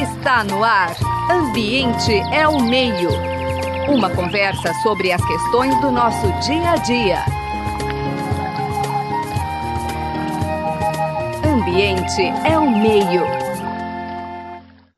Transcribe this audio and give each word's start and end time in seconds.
Está 0.00 0.44
no 0.44 0.62
ar. 0.62 0.96
Ambiente 1.28 2.12
é 2.32 2.46
o 2.46 2.62
meio. 2.62 3.10
Uma 3.92 4.08
conversa 4.14 4.72
sobre 4.80 5.10
as 5.10 5.20
questões 5.26 5.74
do 5.80 5.90
nosso 5.90 6.24
dia 6.46 6.70
a 6.70 6.76
dia. 6.76 7.24
Ambiente 11.44 12.22
é 12.48 12.56
o 12.56 12.70
meio. 12.70 13.22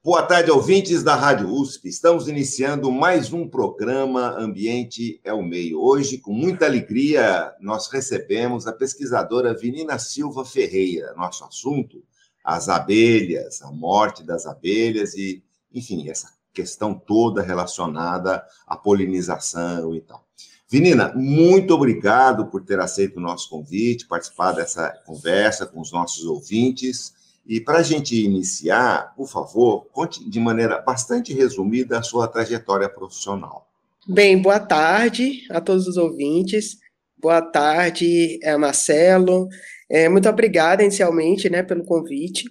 Boa 0.04 0.22
tarde, 0.22 0.50
ouvintes 0.50 1.02
da 1.02 1.14
Rádio 1.14 1.48
USP. 1.48 1.88
Estamos 1.88 2.28
iniciando 2.28 2.92
mais 2.92 3.32
um 3.32 3.48
programa 3.48 4.38
Ambiente 4.38 5.18
é 5.24 5.32
o 5.32 5.42
Meio. 5.42 5.80
Hoje, 5.80 6.18
com 6.18 6.32
muita 6.32 6.66
alegria, 6.66 7.54
nós 7.58 7.90
recebemos 7.90 8.66
a 8.66 8.72
pesquisadora 8.74 9.56
Vinina 9.56 9.98
Silva 9.98 10.44
Ferreira. 10.44 11.14
Nosso 11.16 11.42
assunto 11.42 12.02
as 12.48 12.70
abelhas, 12.70 13.60
a 13.60 13.70
morte 13.70 14.22
das 14.22 14.46
abelhas 14.46 15.12
e, 15.12 15.44
enfim, 15.70 16.08
essa 16.08 16.32
questão 16.50 16.94
toda 16.94 17.42
relacionada 17.42 18.42
à 18.66 18.74
polinização 18.74 19.94
e 19.94 20.00
tal. 20.00 20.24
Vinina, 20.66 21.12
muito 21.14 21.74
obrigado 21.74 22.46
por 22.46 22.64
ter 22.64 22.80
aceito 22.80 23.18
o 23.18 23.20
nosso 23.20 23.50
convite, 23.50 24.06
participar 24.06 24.52
dessa 24.52 24.88
conversa 25.04 25.66
com 25.66 25.78
os 25.78 25.92
nossos 25.92 26.24
ouvintes. 26.24 27.12
E 27.46 27.60
para 27.60 27.80
a 27.80 27.82
gente 27.82 28.18
iniciar, 28.18 29.14
por 29.14 29.28
favor, 29.28 29.84
conte 29.92 30.26
de 30.26 30.40
maneira 30.40 30.80
bastante 30.80 31.34
resumida 31.34 31.98
a 31.98 32.02
sua 32.02 32.26
trajetória 32.26 32.88
profissional. 32.88 33.68
Bem, 34.06 34.40
boa 34.40 34.58
tarde 34.58 35.42
a 35.50 35.60
todos 35.60 35.86
os 35.86 35.98
ouvintes. 35.98 36.78
Boa 37.20 37.42
tarde, 37.42 38.38
é, 38.44 38.56
Marcelo. 38.56 39.48
É, 39.90 40.08
muito 40.08 40.28
obrigada 40.28 40.84
inicialmente, 40.84 41.50
né, 41.50 41.64
pelo 41.64 41.84
convite. 41.84 42.44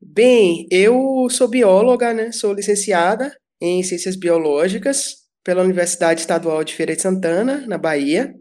Bem, 0.00 0.66
eu 0.72 1.28
sou 1.30 1.46
bióloga, 1.46 2.12
né, 2.12 2.32
sou 2.32 2.52
licenciada 2.52 3.32
em 3.60 3.80
Ciências 3.84 4.16
Biológicas 4.16 5.18
pela 5.44 5.62
Universidade 5.62 6.20
Estadual 6.20 6.64
de 6.64 6.74
Feira 6.74 6.96
de 6.96 7.02
Santana, 7.02 7.64
na 7.68 7.78
Bahia. 7.78 8.34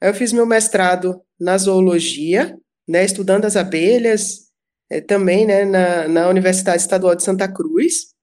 Eu 0.00 0.14
fiz 0.14 0.32
meu 0.32 0.46
mestrado 0.46 1.20
na 1.38 1.58
zoologia, 1.58 2.56
né, 2.86 3.04
estudando 3.04 3.44
as 3.44 3.56
abelhas, 3.56 4.48
é, 4.88 5.00
também 5.00 5.44
né, 5.44 5.64
na, 5.64 6.06
na 6.06 6.28
Universidade 6.28 6.80
Estadual 6.80 7.16
de 7.16 7.24
Santa 7.24 7.52
Cruz. 7.52 8.14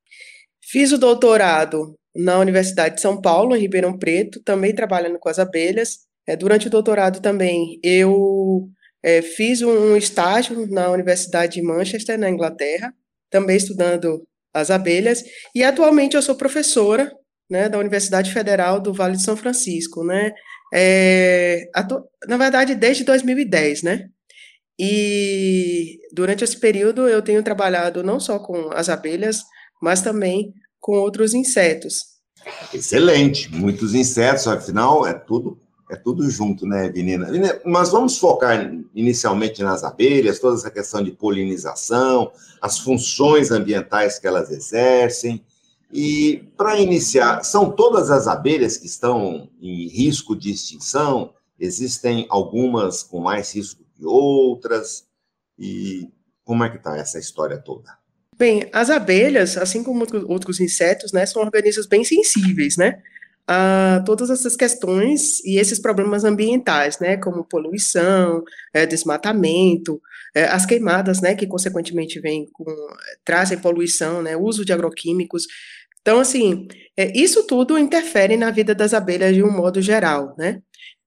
Fiz 0.64 0.94
o 0.94 0.98
doutorado 0.98 1.94
na 2.16 2.39
Universidade 2.39 2.95
de 2.95 3.02
São 3.02 3.20
Paulo, 3.20 3.53
em 3.53 3.59
Ribeirão 3.59 3.98
Preto, 3.98 4.42
também 4.44 4.73
trabalhando 4.73 5.20
com 5.20 5.27
as 5.27 5.39
abelhas. 5.39 6.05
É, 6.28 6.36
durante 6.36 6.68
o 6.68 6.70
doutorado 6.70 7.22
também 7.22 7.80
eu 7.84 8.68
é, 9.04 9.22
fiz 9.22 9.62
um 9.62 9.95
estágio 9.95 10.67
na 10.67 10.90
Universidade 10.90 11.56
de 11.56 11.62
Manchester, 11.62 12.17
na 12.17 12.30
Inglaterra, 12.30 12.94
também 13.30 13.58
estudando 13.58 14.26
as 14.54 14.72
abelhas, 14.72 15.23
e 15.54 15.64
atualmente 15.64 16.16
eu 16.16 16.22
sou 16.22 16.34
professora 16.34 17.12
né, 17.50 17.70
da 17.70 17.78
Universidade 17.78 18.32
Federal 18.32 18.80
do 18.80 18.94
Vale 18.94 19.16
de 19.16 19.22
São 19.22 19.38
Francisco, 19.38 20.04
né? 20.04 20.32
É, 20.73 21.70
na 22.28 22.38
verdade, 22.38 22.73
desde 22.73 23.04
2010, 23.04 23.84
né? 23.84 24.08
E 24.80 26.00
durante 26.12 26.44
esse 26.44 26.60
período 26.60 27.08
eu 27.08 27.22
tenho 27.22 27.44
trabalhado 27.44 28.04
não 28.04 28.20
só 28.20 28.39
com 28.39 28.72
as 28.73 28.89
abelhas, 28.89 29.44
mas 29.82 30.02
também 30.02 30.54
com 30.80 30.94
outros 30.94 31.34
insetos. 31.34 32.16
Excelente, 32.73 33.52
muitos 33.52 33.94
insetos, 33.94 34.48
afinal 34.48 35.06
é 35.06 35.14
tudo 35.14 35.60
é 35.89 35.95
tudo 35.95 36.30
junto, 36.30 36.66
né, 36.66 36.89
Vinina? 36.89 37.28
Mas 37.64 37.91
vamos 37.91 38.17
focar 38.17 38.72
inicialmente 38.94 39.61
nas 39.61 39.83
abelhas, 39.83 40.39
toda 40.39 40.58
essa 40.58 40.72
questão 40.72 41.03
de 41.03 41.11
polinização, 41.11 42.31
as 42.61 42.80
funções 42.80 43.52
ambientais 43.52 44.17
que 44.17 44.25
elas 44.25 44.52
exercem. 44.52 45.44
E, 45.92 46.44
para 46.58 46.80
iniciar, 46.80 47.44
são 47.44 47.72
todas 47.72 48.09
as 48.09 48.27
abelhas 48.27 48.77
que 48.77 48.88
estão 48.88 49.47
em 49.61 49.88
risco 49.88 50.36
de 50.36 50.52
extinção? 50.52 51.33
Existem 51.60 52.26
algumas 52.30 53.04
com 53.04 53.20
mais 53.20 53.54
risco 53.54 53.83
que 53.95 54.05
outras? 54.05 55.05
E 55.58 56.10
como 56.43 56.64
é 56.64 56.70
que 56.70 56.77
está 56.77 56.98
essa 56.98 57.20
história 57.20 57.58
toda? 57.58 57.98
Bem, 58.37 58.70
as 58.73 58.89
abelhas, 58.89 59.55
assim 59.55 59.83
como 59.83 60.05
outros 60.27 60.60
insetos, 60.60 61.14
né, 61.14 61.26
são 61.26 61.42
organismos 61.42 61.86
bem 61.86 62.04
sensíveis, 62.04 62.76
né? 62.76 63.02
A 63.48 64.02
todas 64.06 64.30
essas 64.30 64.56
questões 64.56 65.39
e 65.45 65.60
esses 65.60 65.80
problemas 65.80 66.23
ambientais, 66.23 67.00
né, 67.00 67.16
como 67.17 67.44
poluição, 67.44 68.44
é, 68.73 68.86
desmatamento, 68.86 70.02
é, 70.33 70.45
as 70.45 70.66
queimadas, 70.66 71.22
né, 71.22 71.36
que 71.36 71.45
consequentemente 71.45 72.20
vêm 72.20 72.48
com, 72.52 72.66
trazem 73.23 73.60
poluição, 73.60 74.22
né, 74.22 74.36
uso 74.36 74.66
de 74.66 74.73
agroquímicos. 74.73 75.45
Então, 76.02 76.20
assim, 76.20 76.67
é, 76.98 77.16
isso 77.17 77.45
tudo 77.45 77.78
interfere 77.78 78.36
na 78.36 78.50
vida 78.50 78.73
das 78.73 78.94
abelhas 78.94 79.36
de 79.36 79.44
um 79.44 79.52
modo 79.52 79.82
geral, 79.82 80.36
né. 80.38 80.61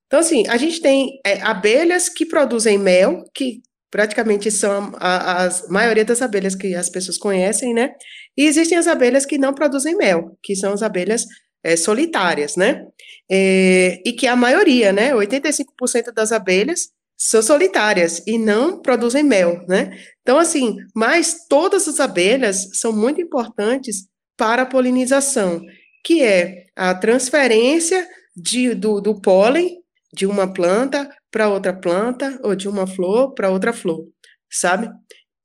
Então, 0.06 0.20
assim, 0.20 0.46
a 0.48 0.56
gente 0.56 0.80
tem 0.80 1.20
é, 1.26 1.40
abelhas 1.42 2.08
que 2.08 2.24
produzem 2.24 2.78
mel, 2.78 3.24
que 3.34 3.60
praticamente 3.90 4.50
são 4.50 4.92
a, 4.96 5.46
a, 5.46 5.50
maioria 5.68 6.04
das 6.04 6.22
abelhas 6.22 6.54
que 6.54 6.74
as 6.74 6.88
pessoas 6.88 7.18
conhecem, 7.18 7.74
né, 7.74 7.94
e 8.36 8.46
existem 8.46 8.78
as 8.78 8.86
abelhas 8.86 9.26
que 9.26 9.38
não 9.38 9.52
produzem 9.52 9.96
mel, 9.96 10.38
que 10.40 10.54
são 10.54 10.72
as 10.72 10.82
abelhas 10.82 11.26
é, 11.68 11.76
solitárias, 11.76 12.56
né? 12.56 12.86
É, 13.30 14.00
e 14.06 14.12
que 14.12 14.26
a 14.26 14.34
maioria, 14.34 14.92
né, 14.92 15.12
85% 15.12 16.12
das 16.14 16.32
abelhas 16.32 16.88
são 17.16 17.42
solitárias 17.42 18.22
e 18.26 18.38
não 18.38 18.80
produzem 18.80 19.22
mel, 19.22 19.64
né? 19.68 19.90
Então, 20.22 20.38
assim, 20.38 20.76
mas 20.94 21.46
todas 21.48 21.86
as 21.88 22.00
abelhas 22.00 22.70
são 22.74 22.92
muito 22.92 23.20
importantes 23.20 24.06
para 24.36 24.62
a 24.62 24.66
polinização, 24.66 25.60
que 26.04 26.22
é 26.22 26.66
a 26.76 26.94
transferência 26.94 28.06
de, 28.36 28.74
do, 28.74 29.00
do 29.00 29.20
pólen 29.20 29.78
de 30.12 30.26
uma 30.26 30.50
planta 30.52 31.10
para 31.30 31.48
outra 31.48 31.74
planta 31.74 32.38
ou 32.42 32.54
de 32.54 32.68
uma 32.68 32.86
flor 32.86 33.34
para 33.34 33.50
outra 33.50 33.72
flor, 33.72 34.06
sabe? 34.50 34.88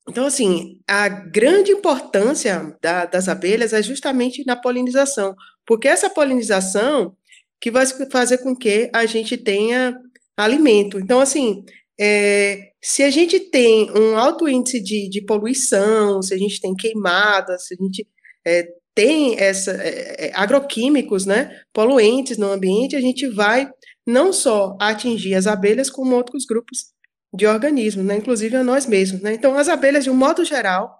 Então, 0.07 0.25
assim, 0.25 0.79
a 0.87 1.07
grande 1.07 1.71
importância 1.71 2.77
da, 2.81 3.05
das 3.05 3.27
abelhas 3.29 3.73
é 3.73 3.81
justamente 3.81 4.45
na 4.45 4.55
polinização, 4.55 5.35
porque 5.65 5.87
essa 5.87 6.09
polinização 6.09 7.15
que 7.59 7.71
vai 7.71 7.85
fazer 8.11 8.39
com 8.39 8.55
que 8.55 8.89
a 8.93 9.05
gente 9.05 9.37
tenha 9.37 9.97
alimento. 10.35 10.99
Então, 10.99 11.19
assim, 11.19 11.63
é, 11.99 12.71
se 12.83 13.03
a 13.03 13.09
gente 13.09 13.39
tem 13.39 13.89
um 13.91 14.17
alto 14.17 14.49
índice 14.49 14.81
de, 14.81 15.09
de, 15.09 15.21
poluição, 15.21 16.21
se 16.21 16.33
a 16.33 16.37
gente 16.37 16.59
tem 16.59 16.75
queimadas, 16.75 17.67
se 17.67 17.75
a 17.75 17.77
gente 17.81 18.07
é, 18.45 18.67
tem 18.95 19.39
essa, 19.39 19.71
é, 19.71 20.27
é, 20.27 20.31
agroquímicos, 20.35 21.25
né, 21.25 21.61
poluentes 21.71 22.37
no 22.37 22.51
ambiente, 22.51 22.95
a 22.95 23.01
gente 23.01 23.27
vai 23.27 23.69
não 24.05 24.33
só 24.33 24.75
atingir 24.79 25.35
as 25.35 25.47
abelhas, 25.47 25.89
como 25.89 26.15
outros 26.15 26.45
grupos 26.45 26.91
de 27.33 27.47
organismos, 27.47 28.05
né, 28.05 28.17
inclusive 28.17 28.55
a 28.55 28.63
nós 28.63 28.85
mesmos. 28.85 29.21
Né? 29.21 29.33
Então, 29.33 29.57
as 29.57 29.69
abelhas, 29.69 30.03
de 30.03 30.09
um 30.09 30.15
modo 30.15 30.43
geral, 30.43 30.99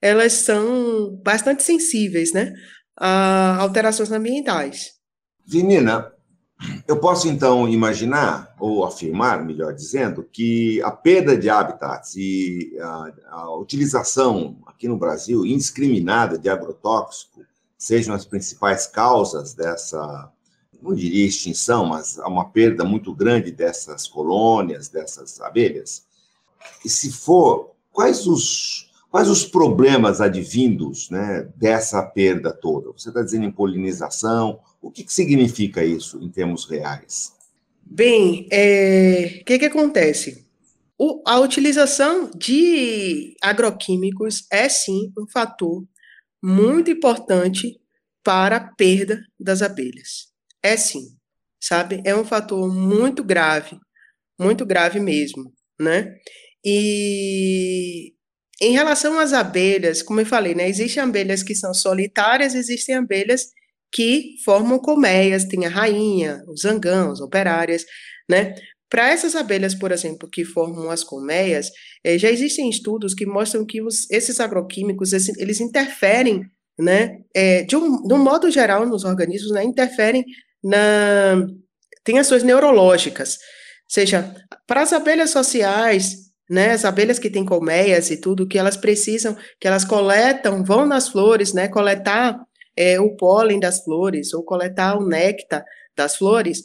elas 0.00 0.32
são 0.34 1.18
bastante 1.24 1.62
sensíveis, 1.62 2.32
né, 2.32 2.52
a 2.96 3.56
alterações 3.60 4.10
ambientais. 4.10 4.94
Vinina, 5.44 6.12
eu 6.88 6.98
posso 6.98 7.28
então 7.28 7.68
imaginar, 7.68 8.54
ou 8.58 8.84
afirmar, 8.84 9.44
melhor 9.44 9.74
dizendo, 9.74 10.22
que 10.24 10.80
a 10.82 10.90
perda 10.90 11.36
de 11.36 11.50
habitats 11.50 12.16
e 12.16 12.76
a, 12.80 13.12
a 13.30 13.56
utilização 13.56 14.58
aqui 14.66 14.88
no 14.88 14.96
Brasil 14.96 15.44
indiscriminada 15.44 16.38
de 16.38 16.48
agrotóxico 16.48 17.44
sejam 17.76 18.14
as 18.14 18.24
principais 18.24 18.86
causas 18.86 19.52
dessa, 19.52 20.32
não 20.80 20.94
diria 20.94 21.26
extinção, 21.26 21.84
mas 21.84 22.16
uma 22.18 22.48
perda 22.48 22.84
muito 22.84 23.14
grande 23.14 23.52
dessas 23.52 24.08
colônias, 24.08 24.88
dessas 24.88 25.38
abelhas. 25.42 26.06
E 26.84 26.88
se 26.88 27.12
for, 27.12 27.72
quais 27.92 28.26
os 28.26 28.85
Quais 29.16 29.30
os 29.30 29.46
problemas 29.46 30.20
advindos 30.20 31.08
né, 31.08 31.48
dessa 31.56 32.02
perda 32.02 32.52
toda? 32.52 32.92
Você 32.92 33.08
está 33.08 33.22
dizendo 33.22 33.46
em 33.46 33.50
polinização, 33.50 34.60
o 34.78 34.90
que, 34.90 35.02
que 35.02 35.10
significa 35.10 35.82
isso 35.82 36.22
em 36.22 36.28
termos 36.28 36.66
reais? 36.66 37.32
Bem, 37.82 38.42
o 38.42 38.48
é, 38.50 39.42
que, 39.46 39.58
que 39.58 39.64
acontece? 39.64 40.46
O, 40.98 41.22
a 41.26 41.40
utilização 41.40 42.30
de 42.36 43.34
agroquímicos 43.40 44.46
é 44.52 44.68
sim 44.68 45.10
um 45.18 45.26
fator 45.26 45.82
muito 46.42 46.90
importante 46.90 47.80
para 48.22 48.56
a 48.56 48.74
perda 48.74 49.24
das 49.40 49.62
abelhas. 49.62 50.28
É 50.62 50.76
sim, 50.76 51.16
sabe? 51.58 52.02
É 52.04 52.14
um 52.14 52.24
fator 52.26 52.70
muito 52.70 53.24
grave, 53.24 53.78
muito 54.38 54.66
grave 54.66 55.00
mesmo, 55.00 55.54
né? 55.80 56.18
E 56.62 58.12
em 58.60 58.72
relação 58.72 59.18
às 59.18 59.32
abelhas, 59.32 60.02
como 60.02 60.20
eu 60.20 60.26
falei, 60.26 60.54
né, 60.54 60.68
existem 60.68 61.02
abelhas 61.02 61.42
que 61.42 61.54
são 61.54 61.74
solitárias, 61.74 62.54
existem 62.54 62.94
abelhas 62.94 63.48
que 63.92 64.36
formam 64.44 64.78
colmeias, 64.78 65.44
tem 65.44 65.66
a 65.66 65.68
rainha, 65.68 66.42
os 66.48 66.62
zangãos, 66.62 67.20
operárias, 67.20 67.84
né? 68.28 68.54
para 68.88 69.10
essas 69.10 69.34
abelhas, 69.34 69.74
por 69.74 69.90
exemplo, 69.90 70.28
que 70.28 70.44
formam 70.44 70.90
as 70.90 71.02
colmeias, 71.02 71.70
é, 72.04 72.16
já 72.16 72.30
existem 72.30 72.68
estudos 72.70 73.14
que 73.14 73.26
mostram 73.26 73.64
que 73.64 73.82
os, 73.82 74.08
esses 74.10 74.40
agroquímicos, 74.40 75.12
esse, 75.12 75.32
eles 75.40 75.60
interferem, 75.60 76.44
né, 76.78 77.18
é, 77.34 77.62
de, 77.62 77.76
um, 77.76 78.02
de 78.02 78.14
um 78.14 78.18
modo 78.18 78.50
geral 78.50 78.86
nos 78.86 79.04
organismos, 79.04 79.50
né, 79.50 79.64
interferem 79.64 80.24
na... 80.62 81.46
tem 82.04 82.18
ações 82.18 82.42
neurológicas, 82.42 83.38
seja, 83.88 84.34
para 84.66 84.82
as 84.82 84.92
abelhas 84.92 85.30
sociais, 85.30 86.25
né, 86.48 86.72
as 86.72 86.84
abelhas 86.84 87.18
que 87.18 87.30
têm 87.30 87.44
colmeias 87.44 88.10
e 88.10 88.16
tudo, 88.16 88.46
que 88.46 88.58
elas 88.58 88.76
precisam, 88.76 89.36
que 89.60 89.66
elas 89.66 89.84
coletam, 89.84 90.64
vão 90.64 90.86
nas 90.86 91.08
flores, 91.08 91.52
né, 91.52 91.68
coletar 91.68 92.38
é, 92.76 93.00
o 93.00 93.16
pólen 93.16 93.58
das 93.58 93.82
flores, 93.82 94.32
ou 94.32 94.42
coletar 94.42 94.96
o 94.96 95.06
néctar 95.06 95.64
das 95.96 96.16
flores, 96.16 96.62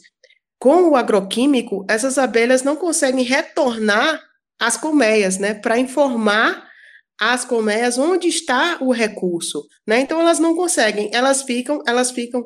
com 0.58 0.90
o 0.90 0.96
agroquímico, 0.96 1.84
essas 1.88 2.18
abelhas 2.18 2.62
não 2.62 2.76
conseguem 2.76 3.24
retornar 3.24 4.22
às 4.60 4.76
colmeias, 4.76 5.38
né, 5.38 5.54
para 5.54 5.78
informar 5.78 6.70
as 7.20 7.44
colmeias 7.44 7.98
onde 7.98 8.28
está 8.28 8.78
o 8.80 8.92
recurso, 8.92 9.64
né? 9.86 10.00
Então 10.00 10.20
elas 10.20 10.40
não 10.40 10.56
conseguem, 10.56 11.08
elas 11.12 11.42
ficam, 11.42 11.80
elas 11.86 12.10
ficam 12.10 12.44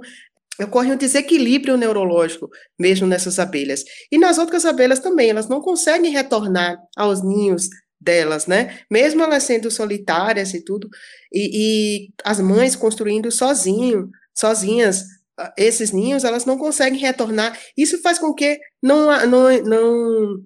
ocorre 0.60 0.92
um 0.92 0.96
desequilíbrio 0.96 1.76
neurológico 1.76 2.48
mesmo 2.78 3.06
nessas 3.06 3.38
abelhas. 3.38 3.84
E 4.10 4.18
nas 4.18 4.38
outras 4.38 4.64
abelhas 4.64 4.98
também, 4.98 5.30
elas 5.30 5.48
não 5.48 5.60
conseguem 5.60 6.10
retornar 6.10 6.76
aos 6.96 7.22
ninhos 7.22 7.68
delas, 8.00 8.46
né? 8.46 8.78
Mesmo 8.90 9.22
elas 9.22 9.42
sendo 9.42 9.70
solitárias 9.70 10.54
e 10.54 10.64
tudo, 10.64 10.88
e, 11.32 11.50
e 11.52 12.08
as 12.24 12.40
mães 12.40 12.76
construindo 12.76 13.30
sozinho, 13.30 14.10
sozinhas 14.34 15.04
ah, 15.38 15.52
esses 15.58 15.92
ninhos, 15.92 16.24
elas 16.24 16.44
não 16.44 16.56
conseguem 16.56 16.98
retornar. 16.98 17.58
Isso 17.76 18.00
faz 18.00 18.18
com 18.18 18.34
que 18.34 18.58
não, 18.82 19.26
não, 19.26 19.62
não 19.62 20.42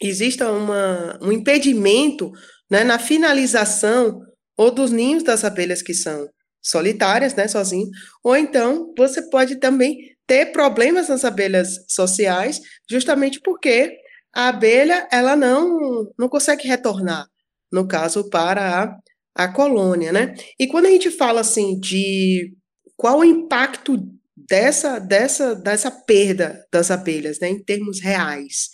exista 0.00 0.50
uma, 0.50 1.18
um 1.22 1.32
impedimento 1.32 2.30
né, 2.70 2.84
na 2.84 2.98
finalização 2.98 4.20
ou 4.56 4.70
dos 4.70 4.90
ninhos 4.90 5.22
das 5.22 5.44
abelhas 5.44 5.82
que 5.82 5.94
são 5.94 6.28
solitárias, 6.62 7.34
né, 7.34 7.46
sozinho, 7.48 7.88
ou 8.22 8.36
então 8.36 8.92
você 8.96 9.22
pode 9.30 9.56
também 9.56 9.96
ter 10.26 10.46
problemas 10.52 11.08
nas 11.08 11.24
abelhas 11.24 11.84
sociais, 11.88 12.60
justamente 12.90 13.40
porque 13.40 13.96
a 14.34 14.48
abelha 14.48 15.08
ela 15.12 15.36
não 15.36 16.10
não 16.18 16.28
consegue 16.28 16.66
retornar, 16.66 17.26
no 17.72 17.86
caso 17.86 18.28
para 18.28 18.84
a, 19.36 19.44
a 19.44 19.48
colônia, 19.52 20.12
né? 20.12 20.34
E 20.58 20.66
quando 20.66 20.86
a 20.86 20.90
gente 20.90 21.10
fala 21.10 21.40
assim 21.40 21.78
de 21.78 22.52
qual 22.96 23.18
o 23.20 23.24
impacto 23.24 23.96
dessa 24.36 24.98
dessa 24.98 25.54
dessa 25.54 25.90
perda 25.90 26.66
das 26.72 26.90
abelhas, 26.90 27.38
né, 27.40 27.48
em 27.48 27.62
termos 27.62 28.00
reais, 28.00 28.70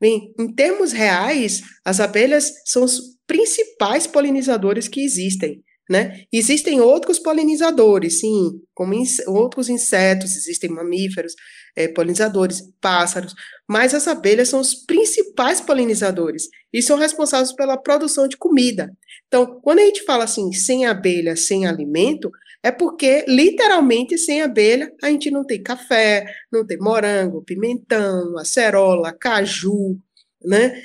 Bem, 0.00 0.34
em 0.38 0.52
termos 0.52 0.92
reais, 0.92 1.62
as 1.82 1.98
abelhas 1.98 2.52
são 2.66 2.84
os 2.84 3.16
principais 3.26 4.06
polinizadores 4.06 4.86
que 4.86 5.00
existem. 5.00 5.64
Né? 5.88 6.22
Existem 6.32 6.80
outros 6.80 7.18
polinizadores, 7.18 8.20
sim, 8.20 8.52
como 8.72 8.94
in 8.94 9.04
outros 9.26 9.68
insetos, 9.68 10.34
existem 10.34 10.70
mamíferos, 10.70 11.34
é, 11.76 11.88
polinizadores, 11.88 12.62
pássaros, 12.80 13.34
mas 13.68 13.94
as 13.94 14.08
abelhas 14.08 14.48
são 14.48 14.60
os 14.60 14.74
principais 14.74 15.60
polinizadores 15.60 16.48
e 16.72 16.80
são 16.80 16.96
responsáveis 16.96 17.52
pela 17.52 17.76
produção 17.76 18.26
de 18.26 18.36
comida. 18.36 18.90
Então, 19.26 19.60
quando 19.62 19.80
a 19.80 19.82
gente 19.82 20.04
fala 20.04 20.24
assim, 20.24 20.52
sem 20.52 20.86
abelha, 20.86 21.36
sem 21.36 21.66
alimento, 21.66 22.30
é 22.62 22.70
porque, 22.70 23.24
literalmente, 23.28 24.16
sem 24.16 24.40
abelha, 24.40 24.90
a 25.02 25.10
gente 25.10 25.30
não 25.30 25.44
tem 25.44 25.62
café, 25.62 26.24
não 26.50 26.66
tem 26.66 26.78
morango, 26.78 27.44
pimentão, 27.44 28.38
acerola, 28.38 29.12
caju, 29.12 29.98
né? 30.44 30.80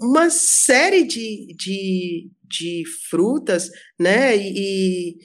uma 0.00 0.28
série 0.30 1.04
de, 1.04 1.54
de, 1.56 2.30
de 2.44 2.82
frutas, 3.08 3.70
né, 3.98 4.36
e 4.36 5.16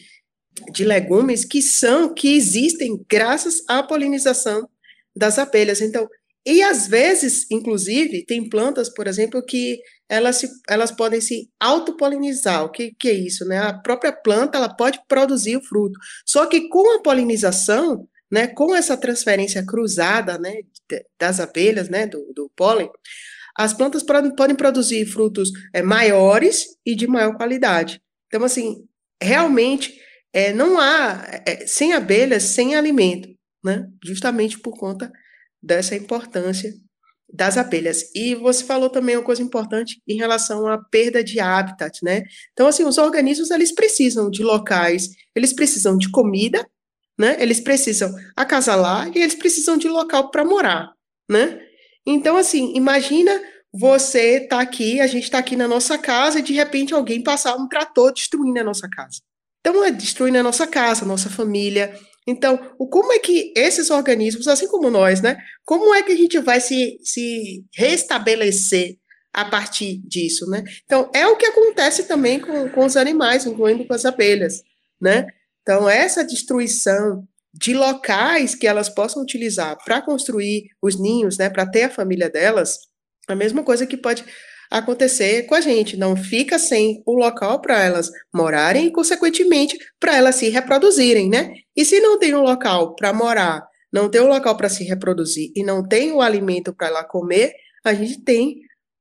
de 0.72 0.84
legumes 0.84 1.46
que 1.46 1.62
são, 1.62 2.14
que 2.14 2.36
existem 2.36 3.04
graças 3.10 3.64
à 3.68 3.84
polinização 3.84 4.68
das 5.16 5.38
abelhas. 5.38 5.82
Então, 5.82 6.08
e 6.46 6.64
às 6.64 6.88
vezes, 6.88 7.46
inclusive, 7.52 8.26
tem 8.26 8.48
plantas, 8.48 8.90
por 8.90 9.06
exemplo, 9.06 9.44
que 9.44 9.80
elas, 10.08 10.38
se, 10.38 10.50
elas 10.70 10.92
podem 10.92 11.20
se 11.20 11.50
autopolinizar. 11.60 12.64
O 12.64 12.72
que, 12.72 12.96
que 12.98 13.10
é 13.10 13.14
isso? 13.14 13.46
Né? 13.46 13.58
A 13.58 13.74
própria 13.74 14.14
planta 14.14 14.58
ela 14.58 14.74
pode 14.74 15.00
produzir 15.08 15.58
o 15.58 15.64
fruto. 15.64 16.00
Só 16.26 16.46
que 16.46 16.70
com 16.70 16.96
a 16.96 17.02
polinização, 17.02 18.08
né, 18.32 18.48
com 18.48 18.74
essa 18.74 18.96
transferência 18.96 19.66
cruzada 19.66 20.38
né, 20.38 20.62
das 21.20 21.42
abelhas, 21.42 21.90
né, 21.90 22.08
do, 22.08 22.32
do 22.34 22.50
pólen, 22.56 22.90
as 23.58 23.74
plantas 23.74 24.04
podem 24.04 24.56
produzir 24.56 25.06
frutos 25.08 25.50
é, 25.74 25.82
maiores 25.82 26.78
e 26.86 26.96
de 26.96 27.08
maior 27.08 27.36
qualidade. 27.36 28.00
Então, 28.28 28.44
assim, 28.44 28.86
realmente 29.22 30.00
é, 30.32 30.54
não 30.54 30.80
há, 30.80 31.26
é, 31.46 31.66
sem 31.66 31.94
abelhas, 31.94 32.44
sem 32.44 32.76
alimento, 32.76 33.30
né? 33.64 33.88
Justamente 34.06 34.60
por 34.60 34.78
conta 34.78 35.12
dessa 35.62 35.96
importância 35.96 36.72
das 37.34 37.58
abelhas. 37.58 38.14
E 38.16 38.36
você 38.36 38.64
falou 38.64 38.90
também 38.90 39.18
uma 39.18 39.24
coisa 39.24 39.42
importante 39.42 40.02
em 40.08 40.18
relação 40.18 40.68
à 40.68 40.78
perda 40.78 41.24
de 41.24 41.40
habitat, 41.40 42.00
né? 42.04 42.24
Então, 42.54 42.68
assim, 42.68 42.84
os 42.84 42.98
organismos, 42.98 43.52
eles 43.52 43.74
precisam 43.74 44.30
de 44.30 44.44
locais, 44.44 45.10
eles 45.36 45.52
precisam 45.52 45.98
de 45.98 46.10
comida, 46.12 46.66
né? 47.18 47.36
Eles 47.40 47.60
precisam 47.60 48.14
acasalar 48.36 49.10
e 49.16 49.20
eles 49.20 49.36
precisam 49.36 49.78
de 49.78 49.90
local 49.90 50.30
para 50.30 50.46
morar, 50.46 50.94
né? 51.30 51.67
Então, 52.10 52.38
assim, 52.38 52.72
imagina 52.74 53.42
você 53.74 54.40
tá 54.40 54.62
aqui, 54.62 55.02
a 55.02 55.08
gente 55.08 55.30
tá 55.30 55.40
aqui 55.40 55.58
na 55.58 55.68
nossa 55.68 55.98
casa 55.98 56.40
e 56.40 56.42
de 56.42 56.54
repente 56.54 56.94
alguém 56.94 57.22
passar 57.22 57.56
um 57.58 57.68
trator 57.68 58.14
destruindo 58.14 58.60
a 58.60 58.64
nossa 58.64 58.88
casa. 58.90 59.20
Então, 59.60 59.84
é 59.84 59.92
destruindo 59.92 60.38
a 60.38 60.44
nossa 60.44 60.66
casa, 60.66 61.04
a 61.04 61.08
nossa 61.08 61.30
família. 61.30 61.94
Então, 62.26 62.60
o, 62.80 62.88
como 62.88 63.12
é 63.12 63.20
que 63.20 63.54
esses 63.58 63.90
organismos, 63.92 64.48
assim 64.48 64.68
como 64.68 64.90
nós, 64.90 65.22
né? 65.22 65.38
Como 65.66 65.94
é 65.94 66.02
que 66.02 66.14
a 66.14 66.16
gente 66.16 66.40
vai 66.40 66.62
se, 66.62 66.98
se 67.04 67.66
restabelecer 67.76 68.98
a 69.34 69.44
partir 69.44 69.98
disso, 70.06 70.50
né? 70.50 70.64
Então, 70.86 71.12
é 71.14 71.28
o 71.28 71.36
que 71.36 71.46
acontece 71.46 72.04
também 72.04 72.40
com, 72.40 72.70
com 72.70 72.86
os 72.86 72.96
animais, 72.96 73.46
incluindo 73.46 73.86
com 73.86 73.94
as 73.94 74.06
abelhas, 74.06 74.64
né? 75.00 75.28
Então, 75.62 75.90
essa 75.90 76.24
destruição 76.24 77.28
de 77.54 77.74
locais 77.74 78.56
que 78.56 78.68
elas 78.68 78.90
possam 78.90 79.22
utilizar 79.22 79.78
para 79.84 80.02
construir 80.02 80.68
os 80.82 81.00
ninhos, 81.00 81.38
né, 81.38 81.50
para 81.50 81.66
ter 81.66 81.84
a 81.84 81.90
família 81.90 82.30
delas, 82.30 82.78
a 83.28 83.36
mesma 83.36 83.64
coisa 83.64 83.86
que 83.86 83.98
pode 83.98 84.24
acontecer 84.70 85.44
com 85.44 85.56
a 85.56 85.62
gente, 85.62 85.98
não 85.98 86.16
fica 86.16 86.60
sem 86.60 87.02
o 87.06 87.14
local 87.14 87.62
para 87.62 87.82
elas 87.82 88.10
morarem 88.34 88.88
e, 88.88 88.92
consequentemente, 88.92 89.78
para 90.00 90.16
elas 90.16 90.36
se 90.36 90.50
reproduzirem, 90.50 91.30
né? 91.30 91.54
E 91.76 91.86
se 91.86 92.00
não 92.00 92.20
tem 92.20 92.36
um 92.36 92.42
local 92.42 92.96
para 92.96 93.14
morar, 93.14 93.66
não 93.92 94.10
tem 94.10 94.22
um 94.22 94.28
local 94.28 94.58
para 94.58 94.70
se 94.70 94.84
reproduzir 94.84 95.52
e 95.56 95.64
não 95.64 95.88
tem 95.88 96.12
o 96.12 96.22
alimento 96.22 96.76
para 96.76 96.88
ela 96.88 97.04
comer, 97.04 97.54
a 97.86 97.94
gente 97.94 98.22
tem, 98.24 98.58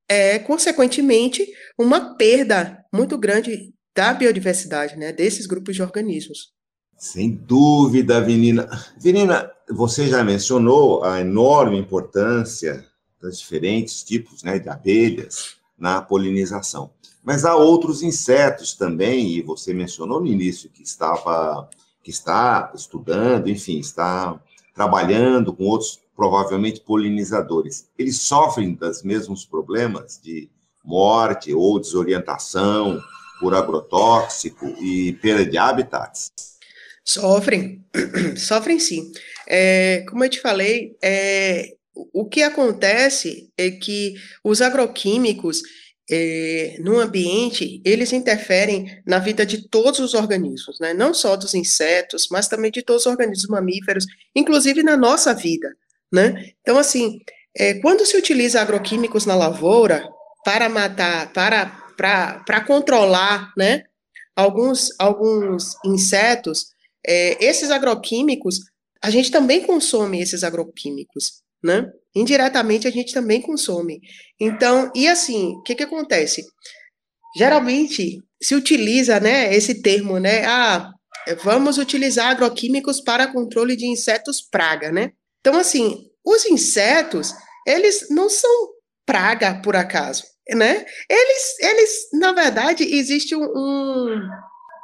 é, 0.09 0.39
consequentemente, 0.39 1.45
uma 1.79 2.17
perda 2.17 2.79
muito 2.93 3.19
grande 3.19 3.73
da 3.95 4.13
biodiversidade, 4.13 4.97
né? 4.97 5.13
Desses 5.13 5.47
grupos 5.47 5.75
de 5.75 5.83
organismos. 5.83 6.56
Sem 6.97 7.31
dúvida, 7.31 8.21
Vinina. 8.21 8.69
Vinina, 8.99 9.51
você 9.71 10.09
já 10.09 10.25
mencionou 10.25 11.05
a 11.05 11.21
enorme 11.21 11.79
importância 11.79 12.87
dos 13.21 13.39
diferentes 13.39 14.03
tipos 14.03 14.43
né, 14.43 14.59
de 14.59 14.69
abelhas 14.69 15.57
na 15.79 16.01
polinização. 16.01 16.91
Mas 17.23 17.45
há 17.45 17.55
outros 17.57 18.03
insetos 18.03 18.75
também, 18.75 19.33
e 19.33 19.43
você 19.43 19.75
mencionou 19.75 20.21
no 20.21 20.27
início 20.27 20.71
que 20.71 20.83
estava 20.83 21.69
que 22.03 22.11
está 22.11 22.71
estudando, 22.73 23.49
enfim, 23.49 23.81
está 23.81 24.41
trabalhando 24.73 25.53
com 25.53 25.65
outros 25.65 25.99
provavelmente 26.15 26.81
polinizadores. 26.81 27.89
Eles 27.99 28.21
sofrem 28.21 28.75
dos 28.75 29.03
mesmos 29.03 29.45
problemas 29.45 30.21
de 30.23 30.49
morte 30.85 31.53
ou 31.53 31.81
desorientação 31.81 33.03
por 33.41 33.55
agrotóxico 33.55 34.67
e 34.81 35.15
perda 35.15 35.45
de 35.45 35.59
habitats? 35.59 36.31
Sofrem, 37.07 37.85
sofrem 38.37 38.81
sim. 38.81 39.13
É, 39.47 40.05
como 40.09 40.25
eu 40.25 40.29
te 40.29 40.41
falei, 40.41 40.97
é, 41.03 41.73
o 42.13 42.25
que 42.29 42.43
acontece 42.43 43.49
é 43.57 43.71
que 43.71 44.15
os 44.43 44.61
agroquímicos 44.61 45.63
é, 46.11 46.77
no 46.81 46.99
ambiente, 46.99 47.81
eles 47.85 48.13
interferem 48.13 49.01
na 49.07 49.19
vida 49.19 49.45
de 49.45 49.69
todos 49.69 49.99
os 49.99 50.15
organismos, 50.15 50.79
né? 50.81 50.95
não 50.95 51.13
só 51.13 51.37
dos 51.37 51.55
insetos, 51.55 52.29
mas 52.31 52.49
também 52.49 52.71
de 52.71 52.83
todos 52.83 53.07
os 53.07 53.11
organismos 53.11 53.49
mamíferos, 53.49 54.05
inclusive 54.35 54.83
na 54.83 54.97
nossa 54.97 55.35
vida. 55.35 55.69
Né? 56.13 56.53
Então, 56.61 56.79
assim, 56.79 57.21
é, 57.57 57.75
quando 57.75 58.07
se 58.07 58.17
utiliza 58.17 58.61
agroquímicos 58.61 59.27
na 59.27 59.35
lavoura 59.35 60.09
para 60.45 60.69
matar, 60.69 61.33
para, 61.33 61.67
para, 61.97 62.41
para 62.47 62.61
controlar 62.61 63.53
né, 63.57 63.85
alguns, 64.37 64.91
alguns 64.99 65.75
insetos, 65.85 66.76
é, 67.07 67.45
esses 67.45 67.71
agroquímicos, 67.71 68.61
a 69.03 69.11
gente 69.11 69.31
também 69.31 69.63
consome 69.63 70.21
esses 70.21 70.43
agroquímicos 70.43 71.45
né? 71.67 71.91
indiretamente 72.15 72.87
a 72.87 72.91
gente 72.91 73.13
também 73.13 73.43
consome. 73.43 74.01
Então, 74.41 74.91
e 74.95 75.09
assim, 75.09 75.55
o 75.57 75.63
que, 75.63 75.75
que 75.75 75.83
acontece? 75.83 76.45
Geralmente 77.37 78.23
se 78.43 78.55
utiliza, 78.55 79.21
né, 79.21 79.55
esse 79.55 79.83
termo, 79.83 80.19
né, 80.19 80.45
ah, 80.47 80.91
vamos 81.43 81.77
utilizar 81.77 82.31
agroquímicos 82.31 83.01
para 83.01 83.33
controle 83.33 83.77
de 83.77 83.87
insetos 83.87 84.41
praga, 84.41 84.93
né? 84.93 85.11
Então, 85.41 85.59
assim, 85.59 86.09
os 86.25 86.47
insetos, 86.47 87.35
eles 87.67 88.09
não 88.11 88.31
são 88.31 88.51
praga 89.05 89.61
por 89.63 89.77
acaso, 89.77 90.25
né? 90.51 90.85
Eles, 91.11 91.59
eles 91.61 92.09
na 92.15 92.33
verdade, 92.33 92.85
existe 92.85 93.35
um, 93.35 93.45
um, 93.45 94.29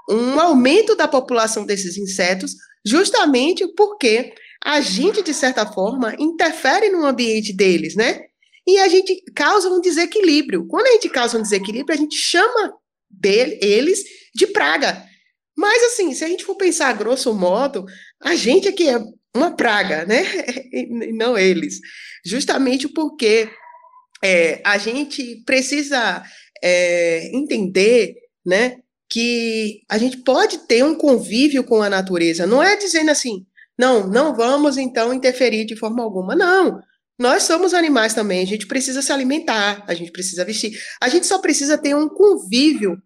um 0.09 0.39
aumento 0.41 0.95
da 0.95 1.07
população 1.07 1.65
desses 1.65 1.97
insetos 1.97 2.55
justamente 2.85 3.67
porque 3.75 4.35
a 4.65 4.81
gente, 4.81 5.23
de 5.23 5.35
certa 5.35 5.67
forma, 5.67 6.15
interfere 6.19 6.89
no 6.89 7.05
ambiente 7.05 7.53
deles, 7.53 7.97
né? 7.97 8.21
E 8.67 8.79
a 8.79 8.89
gente 8.89 9.23
causa 9.35 9.69
um 9.69 9.81
desequilíbrio. 9.81 10.67
Quando 10.69 10.87
a 10.87 10.93
gente 10.93 11.09
causa 11.09 11.37
um 11.37 11.43
desequilíbrio, 11.43 11.95
a 11.95 12.01
gente 12.01 12.17
chama 12.17 12.73
dele, 13.11 13.59
eles 13.61 14.05
de 14.35 14.47
praga. 14.47 15.05
Mas, 15.57 15.83
assim, 15.85 16.15
se 16.15 16.25
a 16.25 16.29
gente 16.29 16.45
for 16.45 16.55
pensar 16.55 16.97
grosso 16.97 17.35
modo, 17.35 17.85
a 18.23 18.37
gente 18.37 18.69
aqui 18.69 18.89
é 18.89 19.01
uma 19.35 19.55
praga, 19.57 20.05
né? 20.05 20.23
E 20.73 21.13
não 21.13 21.37
eles. 21.37 21.81
Justamente 22.25 22.89
porque 22.89 23.51
é, 24.23 24.61
a 24.65 24.79
gente 24.79 25.43
precisa 25.45 26.23
é, 26.63 27.31
entender, 27.37 28.15
né? 28.47 28.79
Que 29.13 29.83
a 29.91 29.99
gente 29.99 30.19
pode 30.19 30.59
ter 30.67 30.85
um 30.85 30.95
convívio 30.95 31.65
com 31.65 31.83
a 31.83 31.91
natureza. 31.91 32.47
Não 32.47 32.63
é 32.63 32.77
dizendo 32.77 33.11
assim, 33.11 33.45
não, 33.79 34.07
não 34.07 34.35
vamos 34.35 34.79
então 34.79 35.13
interferir 35.13 35.67
de 35.67 35.77
forma 35.77 36.03
alguma. 36.03 36.35
Não. 36.35 36.81
Nós 37.19 37.43
somos 37.45 37.75
animais 37.75 38.15
também, 38.15 38.43
a 38.43 38.47
gente 38.47 38.67
precisa 38.67 39.03
se 39.03 39.13
alimentar, 39.13 39.85
a 39.87 39.95
gente 39.95 40.11
precisa 40.11 40.45
vestir. 40.45 40.73
A 41.01 41.09
gente 41.09 41.27
só 41.27 41.39
precisa 41.39 41.77
ter 41.77 41.95
um 41.95 42.09
convívio 42.09 42.97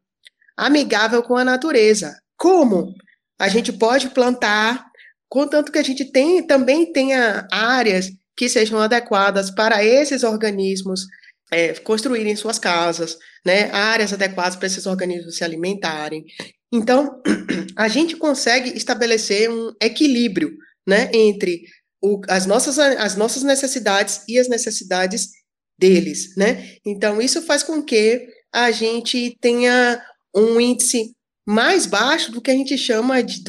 amigável 0.56 1.22
com 1.22 1.36
a 1.36 1.44
natureza. 1.44 2.16
Como? 2.36 2.94
A 3.38 3.48
gente 3.48 3.72
pode 3.72 4.10
plantar, 4.10 4.86
contanto 5.28 5.70
que 5.70 5.78
a 5.78 5.82
gente 5.82 6.10
tem, 6.10 6.46
também 6.46 6.92
tenha 6.92 7.46
áreas 7.52 8.10
que 8.36 8.48
sejam 8.48 8.78
adequadas 8.78 9.50
para 9.50 9.84
esses 9.84 10.22
organismos 10.22 11.00
é, 11.50 11.72
construírem 11.74 12.34
suas 12.36 12.58
casas, 12.58 13.18
né? 13.44 13.70
Áreas 13.70 14.12
adequadas 14.12 14.56
para 14.56 14.66
esses 14.66 14.86
organismos 14.86 15.36
se 15.36 15.44
alimentarem. 15.44 16.24
Então, 16.72 17.22
a 17.76 17.88
gente 17.88 18.16
consegue 18.16 18.76
estabelecer 18.76 19.50
um 19.50 19.72
equilíbrio, 19.80 20.56
né, 20.86 21.10
entre 21.12 21.62
o, 22.02 22.20
as, 22.28 22.46
nossas, 22.46 22.78
as 22.78 23.16
nossas 23.16 23.42
necessidades 23.42 24.22
e 24.28 24.38
as 24.38 24.48
necessidades 24.48 25.30
deles, 25.78 26.36
né? 26.36 26.76
Então, 26.84 27.20
isso 27.20 27.42
faz 27.42 27.62
com 27.62 27.82
que 27.82 28.26
a 28.52 28.70
gente 28.70 29.36
tenha 29.40 30.00
um 30.34 30.60
índice 30.60 31.12
mais 31.46 31.86
baixo 31.86 32.32
do 32.32 32.40
que 32.40 32.50
a 32.50 32.54
gente 32.54 32.76
chama 32.76 33.22
de, 33.22 33.42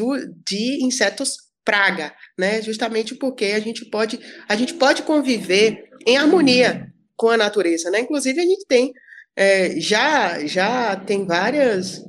de 0.45 0.83
insetos 0.83 1.37
praga, 1.65 2.13
né? 2.37 2.61
Justamente 2.61 3.15
porque 3.15 3.45
a 3.45 3.59
gente 3.59 3.85
pode 3.85 4.19
a 4.47 4.55
gente 4.55 4.73
pode 4.75 5.03
conviver 5.03 5.89
em 6.05 6.15
harmonia 6.17 6.87
com 7.17 7.29
a 7.29 7.37
natureza, 7.37 7.89
né? 7.89 7.99
Inclusive 7.99 8.39
a 8.39 8.45
gente 8.45 8.65
tem 8.67 8.93
é, 9.35 9.79
já 9.79 10.45
já 10.45 10.95
tem 10.95 11.25
várias 11.25 12.01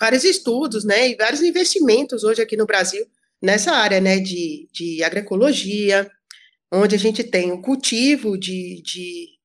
vários 0.00 0.24
estudos, 0.24 0.84
né? 0.84 1.10
E 1.10 1.16
vários 1.16 1.42
investimentos 1.42 2.24
hoje 2.24 2.42
aqui 2.42 2.56
no 2.56 2.66
Brasil 2.66 3.06
nessa 3.40 3.72
área, 3.72 4.00
né? 4.00 4.18
De, 4.18 4.68
de 4.72 5.04
agroecologia, 5.04 6.10
onde 6.72 6.94
a 6.94 6.98
gente 6.98 7.22
tem 7.22 7.52
o 7.52 7.60
cultivo 7.62 8.36
de, 8.38 8.82
de 8.82 9.36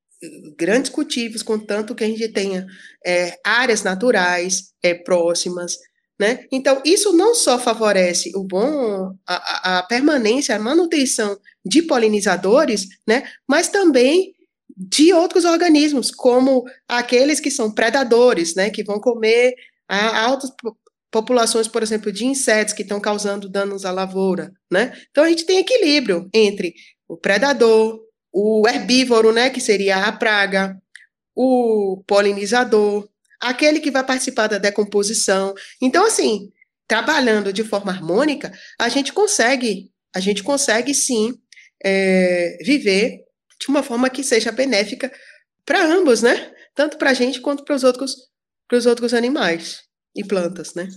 grandes 0.58 0.90
cultivos, 0.90 1.42
contanto 1.42 1.96
que 1.96 2.04
a 2.04 2.08
gente 2.08 2.28
tenha 2.30 2.66
é, 3.06 3.38
áreas 3.44 3.84
naturais 3.84 4.72
é, 4.84 4.94
próximas, 4.94 5.78
né? 6.20 6.46
Então, 6.52 6.82
isso 6.86 7.14
não 7.14 7.34
só 7.34 7.58
favorece 7.58 8.32
o 8.36 8.44
bom, 8.44 9.16
a, 9.28 9.80
a, 9.80 9.84
permanência, 9.84 10.56
a 10.56 10.60
manutenção 10.60 11.40
de 11.66 11.82
polinizadores, 11.82 12.88
né? 13.08 13.24
Mas 13.48 13.70
também 13.70 14.34
de 14.90 15.14
outros 15.14 15.46
organismos, 15.46 16.10
como 16.10 16.64
aqueles 16.88 17.40
que 17.40 17.52
são 17.52 17.72
predadores, 17.72 18.56
né? 18.56 18.70
Que 18.70 18.84
vão 18.84 19.00
comer 19.00 19.54
altas 19.88 20.50
populações, 21.12 21.68
por 21.68 21.84
exemplo, 21.84 22.12
de 22.12 22.26
insetos 22.26 22.74
que 22.74 22.82
estão 22.82 23.00
causando 23.00 23.50
danos 23.50 23.86
à 23.86 23.92
lavoura, 23.92 24.52
né? 24.72 24.94
Então, 25.12 25.24
a 25.24 25.30
gente 25.30 25.46
tem 25.46 25.60
equilíbrio 25.60 26.30
entre 26.34 26.74
o 27.08 27.18
predador, 27.18 28.00
o 28.34 28.66
herbívoro, 28.68 29.34
né, 29.34 29.50
que 29.50 29.60
seria 29.60 30.06
a 30.06 30.12
praga, 30.14 30.78
o 31.36 32.02
polinizador, 32.08 33.08
aquele 33.42 33.82
que 33.82 33.92
vai 33.92 34.06
participar 34.06 34.48
da 34.48 34.58
decomposição. 34.58 35.54
Então, 35.82 36.06
assim, 36.06 36.50
trabalhando 36.88 37.52
de 37.52 37.64
forma 37.64 37.92
harmônica, 37.92 38.52
a 38.80 38.88
gente 38.88 39.12
consegue, 39.12 39.92
a 40.16 40.22
gente 40.22 40.42
consegue 40.44 40.94
sim 40.94 41.34
é, 41.84 42.58
viver 42.64 43.26
de 43.62 43.68
uma 43.70 43.84
forma 43.84 44.10
que 44.10 44.24
seja 44.24 44.52
benéfica 44.52 45.12
para 45.64 45.86
ambos, 45.86 46.24
né? 46.24 46.52
Tanto 46.74 46.98
para 46.98 47.12
a 47.12 47.14
gente 47.14 47.40
quanto 47.40 47.64
para 47.64 47.76
os 47.76 47.84
outros, 47.84 48.16
outros 48.88 49.14
animais 49.14 49.84
e 50.16 50.24
plantas, 50.24 50.74
né? 50.74 50.90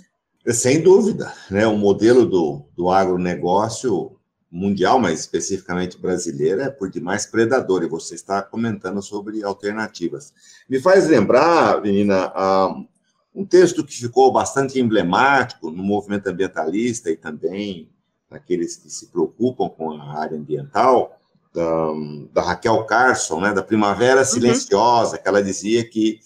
Sem 0.48 0.82
dúvida, 0.82 1.32
né? 1.50 1.66
O 1.66 1.76
modelo 1.76 2.24
do, 2.24 2.66
do 2.74 2.90
agronegócio 2.90 4.16
mundial, 4.50 4.98
mas 4.98 5.20
especificamente 5.20 5.98
brasileira, 5.98 6.64
é 6.64 6.70
por 6.70 6.88
demais 6.88 7.26
predador, 7.26 7.82
e 7.82 7.88
você 7.88 8.14
está 8.14 8.40
comentando 8.40 9.02
sobre 9.02 9.42
alternativas. 9.42 10.32
Me 10.68 10.80
faz 10.80 11.08
lembrar, 11.08 11.82
menina, 11.82 12.32
um 13.34 13.44
texto 13.44 13.84
que 13.84 13.94
ficou 13.94 14.32
bastante 14.32 14.78
emblemático 14.78 15.70
no 15.70 15.82
movimento 15.82 16.28
ambientalista 16.28 17.10
e 17.10 17.16
também 17.16 17.90
naqueles 18.30 18.76
que 18.76 18.88
se 18.88 19.08
preocupam 19.08 19.68
com 19.68 19.90
a 19.90 20.20
área 20.20 20.38
ambiental, 20.38 21.18
da, 21.54 21.92
da 22.32 22.42
Raquel 22.42 22.84
Carson, 22.84 23.40
né, 23.40 23.52
da 23.52 23.62
Primavera 23.62 24.20
uhum. 24.20 24.26
Silenciosa, 24.26 25.16
uhum. 25.16 25.22
que 25.22 25.28
ela 25.28 25.42
dizia 25.42 25.88
que 25.88 26.18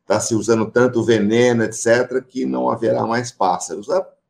está 0.00 0.20
se 0.20 0.34
usando 0.34 0.70
tanto 0.70 1.02
veneno, 1.02 1.64
etc., 1.64 2.22
que 2.26 2.46
não 2.46 2.70
haverá 2.70 3.04
mais 3.04 3.32
pássaros. 3.32 3.88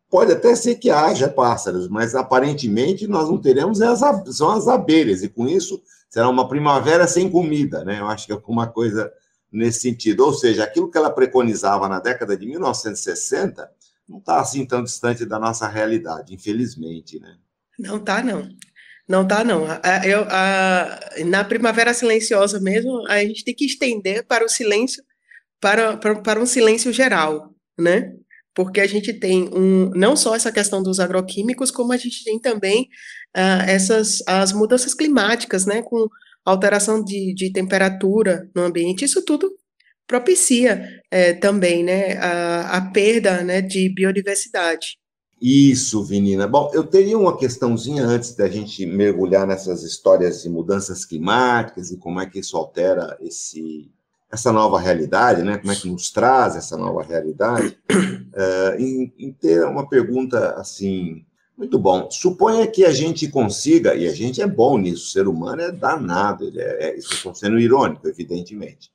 Pode 0.09 0.33
até 0.33 0.57
ser 0.57 0.77
que 0.77 0.89
haja 0.89 1.29
pássaros, 1.29 1.89
mas 1.89 2.15
aparentemente 2.15 3.07
nós 3.07 3.29
não 3.29 3.39
teremos 3.39 3.83
as, 3.83 4.01
são 4.35 4.51
as 4.51 4.67
abelhas, 4.67 5.23
e 5.23 5.29
com 5.29 5.47
isso 5.47 5.83
será 6.09 6.29
uma 6.31 6.49
primavera 6.49 7.07
sem 7.07 7.31
comida, 7.31 7.85
né? 7.85 8.01
Eu 8.01 8.07
acho 8.07 8.25
que 8.25 8.33
é 8.33 8.35
alguma 8.35 8.67
coisa 8.69 9.13
nesse 9.53 9.81
sentido. 9.81 10.25
Ou 10.25 10.33
seja, 10.33 10.65
aquilo 10.65 10.91
que 10.91 10.97
ela 10.97 11.11
preconizava 11.11 11.89
na 11.89 12.01
década 12.01 12.35
de 12.35 12.47
1960 12.47 13.71
não 14.09 14.19
está 14.19 14.41
assim 14.41 14.65
tão 14.65 14.83
distante 14.83 15.27
da 15.27 15.39
nossa 15.39 15.69
realidade, 15.69 16.33
infelizmente, 16.33 17.21
né? 17.21 17.37
Não 17.79 17.97
está, 17.97 18.23
não. 18.23 18.49
Não 19.09 19.23
está, 19.23 19.45
não. 19.45 19.65
Eu, 20.05 20.27
a, 20.29 20.99
na 21.25 21.45
primavera 21.45 21.95
silenciosa 21.95 22.61
mesmo, 22.61 23.07
a 23.09 23.21
gente 23.21 23.45
tem 23.45 23.55
que 23.55 23.65
estender 23.65 24.27
para 24.27 24.45
o 24.45 24.49
silêncio, 24.49 25.03
para, 25.61 25.97
para, 25.97 26.21
para 26.21 26.41
um 26.41 26.47
silêncio 26.47 26.93
geral, 26.93 27.55
né? 27.79 28.13
porque 28.57 28.81
a 28.81 28.87
gente 28.87 29.13
tem 29.13 29.51
um, 29.55 29.91
não 29.91 30.17
só 30.17 30.35
essa 30.35 30.51
questão 30.51 30.83
dos 30.83 30.99
agroquímicos, 30.99 31.71
como 31.71 31.93
a 31.93 31.97
gente 31.99 32.25
tem 32.25 32.41
também 32.41 32.89
uh, 33.37 33.69
essas 33.69 34.23
as 34.27 34.51
mudanças 34.51 34.95
climáticas, 34.95 35.67
né, 35.67 35.83
com 35.83 36.09
alteração 36.43 37.05
de, 37.05 37.35
de 37.35 37.53
temperatura 37.53 38.49
no 38.57 38.63
ambiente, 38.63 39.05
isso 39.05 39.23
tudo 39.23 39.53
propicia 40.07 40.89
é, 41.11 41.35
também, 41.35 41.85
né, 41.85 42.17
a, 42.17 42.79
a 42.79 42.91
perda, 42.93 43.43
né, 43.45 43.61
de 43.61 43.93
biodiversidade. 43.93 44.97
Isso, 45.49 46.03
Vinina. 46.03 46.49
Bom, 46.49 46.73
eu 46.75 46.83
teria 46.83 47.17
uma 47.17 47.37
questãozinha 47.37 48.05
antes 48.05 48.35
da 48.35 48.49
gente 48.49 48.85
mergulhar 48.85 49.47
nessas 49.47 49.85
histórias 49.85 50.43
de 50.43 50.49
mudanças 50.49 51.05
climáticas 51.05 51.93
e 51.93 51.97
como 51.97 52.21
é 52.21 52.27
que 52.27 52.41
isso 52.41 52.57
altera 52.57 53.17
esse 53.21 53.89
essa 54.29 54.53
nova 54.53 54.81
realidade, 54.81 55.45
né? 55.45 55.57
Como 55.57 55.71
é 55.71 55.77
que 55.77 55.89
nos 55.89 56.11
traz 56.11 56.57
essa 56.57 56.77
nova 56.77 57.01
realidade? 57.05 57.79
Uh, 57.89 58.75
em, 58.83 59.15
em, 59.17 59.33
ter 59.33 59.65
uma 59.65 59.89
pergunta 59.89 60.55
assim, 60.55 61.25
muito 61.57 61.79
bom. 61.79 62.11
Suponha 62.11 62.67
que 62.67 62.85
a 62.85 62.91
gente 62.91 63.29
consiga, 63.29 63.95
e 63.95 64.09
a 64.09 64.13
gente 64.13 64.43
é 64.43 64.49
bom 64.49 64.77
nisso, 64.77 65.05
o 65.05 65.11
ser 65.13 65.29
humano 65.29 65.63
é 65.63 65.71
danado, 65.71 66.45
ele 66.45 66.61
é, 66.61 66.89
é, 66.89 66.97
estou 66.97 67.33
sendo 67.37 67.57
irônico, 67.61 68.09
evidentemente. 68.09 68.91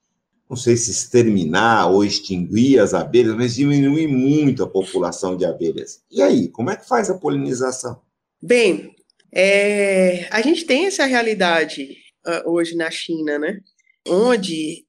Não 0.52 0.58
sei 0.58 0.76
se 0.76 0.92
exterminar 0.92 1.88
ou 1.88 2.04
extinguir 2.04 2.78
as 2.78 2.94
abelhas, 2.94 3.38
mas 3.38 3.56
diminuir 3.56 4.06
muito 4.06 4.62
a 4.62 4.70
população 4.70 5.38
de 5.38 5.46
abelhas. 5.46 6.04
E 6.12 6.22
aí, 6.22 6.50
como 6.50 6.70
é 6.70 6.76
que 6.76 6.86
faz 6.86 7.10
a 7.10 7.18
polinização? 7.18 8.02
Bem, 8.44 8.94
é, 9.34 10.28
a 10.30 10.42
gente 10.42 10.66
tem 10.66 10.88
essa 10.88 11.06
realidade 11.06 11.96
uh, 12.28 12.52
hoje 12.52 12.76
na 12.76 12.92
China, 12.92 13.40
né? 13.40 13.62
Onde 14.06 14.86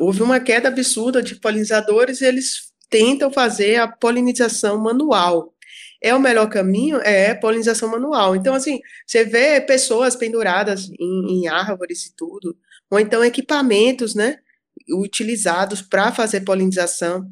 houve 0.00 0.22
uma 0.22 0.40
queda 0.40 0.66
absurda 0.66 1.22
de 1.22 1.36
polinizadores 1.36 2.20
e 2.20 2.24
eles 2.24 2.72
tentam 2.88 3.30
fazer 3.30 3.76
a 3.76 3.86
polinização 3.86 4.76
manual. 4.76 5.54
é 6.02 6.12
o 6.12 6.18
melhor 6.18 6.48
caminho? 6.48 6.96
É 7.02 7.32
polinização 7.32 7.88
manual. 7.88 8.34
Então, 8.34 8.54
assim, 8.54 8.80
você 9.06 9.24
vê 9.24 9.60
pessoas 9.60 10.16
penduradas 10.16 10.90
em, 10.98 11.44
em 11.44 11.46
árvores 11.46 12.06
e 12.06 12.16
tudo, 12.16 12.56
ou 12.90 12.98
então 12.98 13.24
equipamentos, 13.24 14.14
né, 14.14 14.38
utilizados 14.90 15.80
para 15.82 16.12
fazer 16.12 16.40
polinização. 16.40 17.28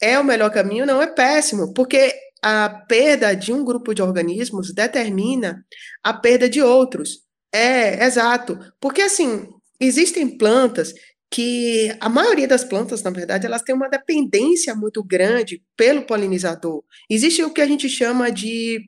É 0.00 0.18
o 0.18 0.24
melhor 0.24 0.50
caminho? 0.50 0.86
Não, 0.86 1.00
é 1.00 1.06
péssimo, 1.06 1.72
porque 1.74 2.12
a 2.42 2.68
perda 2.68 3.34
de 3.34 3.52
um 3.52 3.64
grupo 3.64 3.94
de 3.94 4.02
organismos 4.02 4.72
determina 4.72 5.64
a 6.02 6.12
perda 6.12 6.48
de 6.48 6.60
outros. 6.60 7.20
É, 7.54 8.04
exato. 8.04 8.58
Porque, 8.80 9.02
assim, 9.02 9.46
existem 9.78 10.36
plantas 10.36 10.92
que 11.30 11.96
a 12.00 12.08
maioria 12.08 12.48
das 12.48 12.64
plantas, 12.64 13.02
na 13.02 13.10
verdade, 13.10 13.46
elas 13.46 13.62
têm 13.62 13.74
uma 13.74 13.88
dependência 13.88 14.74
muito 14.74 15.02
grande 15.02 15.62
pelo 15.76 16.02
polinizador. 16.02 16.82
Existe 17.08 17.42
o 17.42 17.52
que 17.52 17.62
a 17.62 17.66
gente 17.66 17.88
chama 17.88 18.30
de 18.30 18.80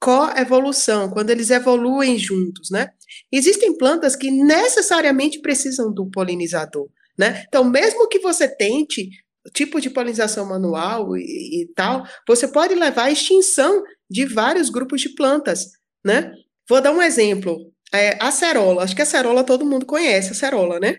coevolução, 0.00 1.10
quando 1.10 1.30
eles 1.30 1.50
evoluem 1.50 2.18
juntos, 2.18 2.70
né? 2.70 2.90
Existem 3.32 3.76
plantas 3.76 4.14
que 4.14 4.30
necessariamente 4.30 5.40
precisam 5.40 5.92
do 5.92 6.08
polinizador, 6.10 6.88
né? 7.18 7.44
Então, 7.48 7.64
mesmo 7.64 8.08
que 8.08 8.18
você 8.18 8.48
tente 8.48 9.10
tipo 9.54 9.80
de 9.80 9.90
polinização 9.90 10.46
manual 10.46 11.16
e, 11.16 11.62
e 11.62 11.72
tal, 11.74 12.04
você 12.26 12.46
pode 12.46 12.74
levar 12.74 13.04
à 13.04 13.10
extinção 13.10 13.82
de 14.10 14.24
vários 14.24 14.68
grupos 14.68 15.00
de 15.00 15.14
plantas, 15.14 15.72
né? 16.04 16.32
Vou 16.68 16.80
dar 16.80 16.92
um 16.92 17.02
exemplo. 17.02 17.56
É, 17.92 18.22
a 18.22 18.30
cerola, 18.30 18.84
acho 18.84 18.94
que 18.94 19.02
a 19.02 19.06
cerola 19.06 19.42
todo 19.42 19.64
mundo 19.64 19.86
conhece, 19.86 20.32
a 20.32 20.34
cerola, 20.34 20.78
né? 20.78 20.98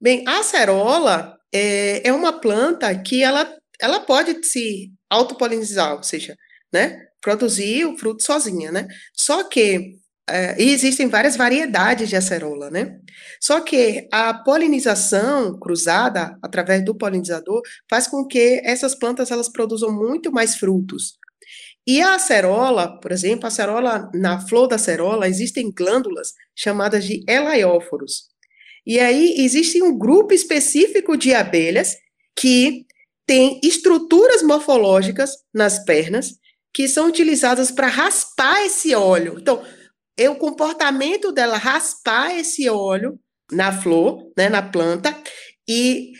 Bem, 0.00 0.22
a 0.26 0.40
acerola 0.40 1.36
é, 1.52 2.06
é 2.06 2.12
uma 2.12 2.32
planta 2.32 2.94
que 3.02 3.22
ela, 3.22 3.50
ela 3.80 4.00
pode 4.00 4.46
se 4.46 4.92
autopolinizar, 5.10 5.96
ou 5.96 6.02
seja, 6.02 6.36
né, 6.72 7.00
produzir 7.26 7.84
o 7.84 7.98
fruto 7.98 8.22
sozinha, 8.22 8.70
né? 8.70 8.86
Só 9.12 9.42
que 9.42 9.96
é, 10.30 10.62
existem 10.62 11.08
várias 11.08 11.36
variedades 11.36 12.08
de 12.08 12.14
acerola, 12.14 12.70
né? 12.70 13.00
Só 13.40 13.58
que 13.58 14.06
a 14.12 14.32
polinização 14.32 15.58
cruzada 15.58 16.38
através 16.40 16.84
do 16.84 16.96
polinizador 16.96 17.62
faz 17.90 18.06
com 18.06 18.24
que 18.24 18.60
essas 18.64 18.94
plantas 18.94 19.32
elas 19.32 19.48
produzam 19.48 19.92
muito 19.92 20.30
mais 20.30 20.54
frutos. 20.54 21.18
E 21.84 22.00
a 22.00 22.14
acerola, 22.14 22.96
por 23.00 23.10
exemplo, 23.10 23.46
a 23.46 23.48
acerola, 23.48 24.08
na 24.14 24.40
flor 24.46 24.68
da 24.68 24.76
acerola 24.76 25.28
existem 25.28 25.72
glândulas 25.72 26.28
chamadas 26.54 27.04
de 27.04 27.24
elaióforos. 27.28 28.28
E 28.86 29.00
aí 29.00 29.34
existe 29.38 29.82
um 29.82 29.98
grupo 29.98 30.32
específico 30.32 31.16
de 31.16 31.34
abelhas 31.34 31.96
que 32.38 32.86
tem 33.26 33.58
estruturas 33.64 34.44
morfológicas 34.44 35.32
nas 35.52 35.84
pernas 35.84 36.36
que 36.76 36.86
são 36.86 37.08
utilizadas 37.08 37.70
para 37.70 37.86
raspar 37.86 38.60
esse 38.66 38.94
óleo. 38.94 39.38
Então, 39.40 39.64
é 40.14 40.28
o 40.28 40.36
comportamento 40.36 41.32
dela 41.32 41.56
raspar 41.56 42.36
esse 42.36 42.68
óleo 42.68 43.18
na 43.50 43.72
flor, 43.72 44.30
né, 44.36 44.50
na 44.50 44.60
planta, 44.60 45.16
e 45.66 46.12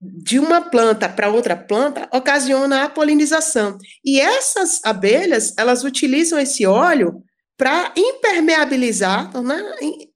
de 0.00 0.40
uma 0.40 0.60
planta 0.60 1.08
para 1.08 1.30
outra 1.30 1.56
planta 1.56 2.08
ocasiona 2.12 2.82
a 2.82 2.88
polinização. 2.88 3.78
E 4.04 4.20
essas 4.20 4.80
abelhas, 4.84 5.54
elas 5.56 5.84
utilizam 5.84 6.40
esse 6.40 6.66
óleo 6.66 7.22
para 7.56 7.92
impermeabilizar 7.96 9.40
né, 9.40 9.62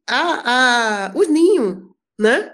a, 0.04 1.06
a, 1.06 1.12
o 1.14 1.22
ninho, 1.22 1.94
né? 2.18 2.52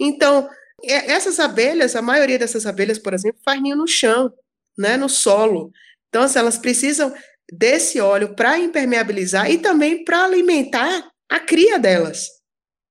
Então, 0.00 0.48
essas 0.82 1.38
abelhas, 1.38 1.94
a 1.94 2.00
maioria 2.00 2.38
dessas 2.38 2.64
abelhas, 2.64 2.98
por 2.98 3.12
exemplo, 3.12 3.42
faz 3.44 3.60
ninho 3.60 3.76
no 3.76 3.86
chão, 3.86 4.32
né, 4.78 4.96
no 4.96 5.10
solo. 5.10 5.70
Então, 6.12 6.24
assim, 6.24 6.38
elas 6.38 6.58
precisam 6.58 7.14
desse 7.50 7.98
óleo 7.98 8.34
para 8.36 8.58
impermeabilizar 8.58 9.50
e 9.50 9.56
também 9.56 10.04
para 10.04 10.24
alimentar 10.24 11.10
a 11.30 11.40
cria 11.40 11.78
delas. 11.78 12.28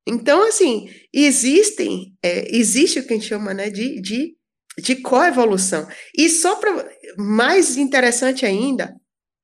Então, 0.07 0.47
assim, 0.47 0.89
existem, 1.13 2.15
é, 2.23 2.55
existe 2.55 2.99
o 2.99 3.05
que 3.05 3.13
a 3.13 3.15
gente 3.15 3.29
chama 3.29 3.53
né, 3.53 3.69
de, 3.69 4.01
de, 4.01 4.35
de 4.79 4.95
coevolução. 4.95 5.87
E 6.17 6.27
só 6.27 6.55
para 6.55 6.89
mais 7.15 7.77
interessante 7.77 8.43
ainda 8.43 8.95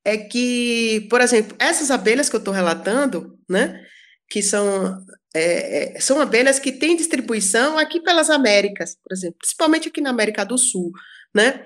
é 0.04 0.18
que, 0.18 1.06
por 1.08 1.22
exemplo, 1.22 1.56
essas 1.60 1.92
abelhas 1.92 2.30
que 2.30 2.36
eu 2.36 2.40
estou 2.40 2.54
relatando, 2.54 3.38
né, 3.48 3.80
que 4.28 4.42
são, 4.42 4.98
é, 5.36 5.98
é, 5.98 6.00
são 6.00 6.20
abelhas 6.20 6.58
que 6.58 6.72
têm 6.72 6.96
distribuição 6.96 7.78
aqui 7.78 8.02
pelas 8.02 8.32
Américas, 8.32 8.98
por 9.04 9.14
exemplo, 9.14 9.38
principalmente 9.38 9.90
aqui 9.90 10.02
na 10.02 10.10
América 10.10 10.44
do 10.44 10.58
Sul, 10.58 10.92
né? 11.36 11.64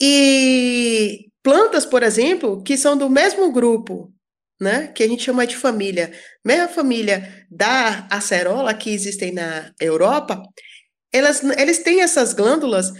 E 0.00 1.26
plantas, 1.42 1.86
por 1.86 2.02
exemplo, 2.02 2.62
que 2.62 2.76
são 2.76 2.96
do 2.96 3.08
mesmo 3.08 3.52
grupo, 3.52 4.12
né? 4.60 4.88
Que 4.88 5.02
a 5.02 5.08
gente 5.08 5.22
chama 5.22 5.46
de 5.46 5.56
família, 5.56 6.12
mesma 6.44 6.68
família 6.68 7.46
da 7.50 8.06
acerola 8.10 8.74
que 8.74 8.90
existem 8.90 9.32
na 9.32 9.72
Europa, 9.80 10.42
elas, 11.12 11.42
eles 11.56 11.78
têm 11.78 12.02
essas 12.02 12.32
glândulas 12.32 12.92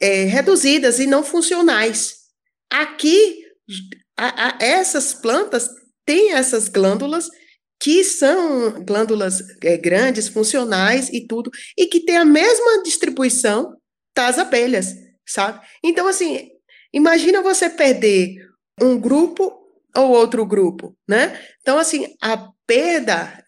é, 0.00 0.24
reduzidas 0.24 0.98
e 0.98 1.06
não 1.06 1.22
funcionais. 1.22 2.14
Aqui, 2.70 3.44
a, 4.16 4.48
a, 4.48 4.58
essas 4.60 5.14
plantas 5.14 5.68
têm 6.04 6.32
essas 6.32 6.68
glândulas 6.68 7.28
que 7.80 8.04
são 8.04 8.84
glândulas 8.84 9.42
é, 9.62 9.76
grandes, 9.76 10.28
funcionais 10.28 11.08
e 11.08 11.26
tudo, 11.26 11.50
e 11.76 11.86
que 11.86 12.04
tem 12.04 12.16
a 12.16 12.24
mesma 12.24 12.82
distribuição 12.82 13.76
das 14.16 14.38
abelhas, 14.38 14.94
sabe? 15.26 15.60
Então, 15.82 16.06
assim, 16.06 16.50
imagina 16.92 17.42
você 17.42 17.68
perder 17.70 18.36
um 18.80 18.98
grupo 18.98 19.52
ou 19.94 20.10
outro 20.10 20.44
grupo, 20.46 20.96
né? 21.08 21.38
Então, 21.60 21.78
assim, 21.78 22.14
a 22.20 22.48
perda 22.66 23.44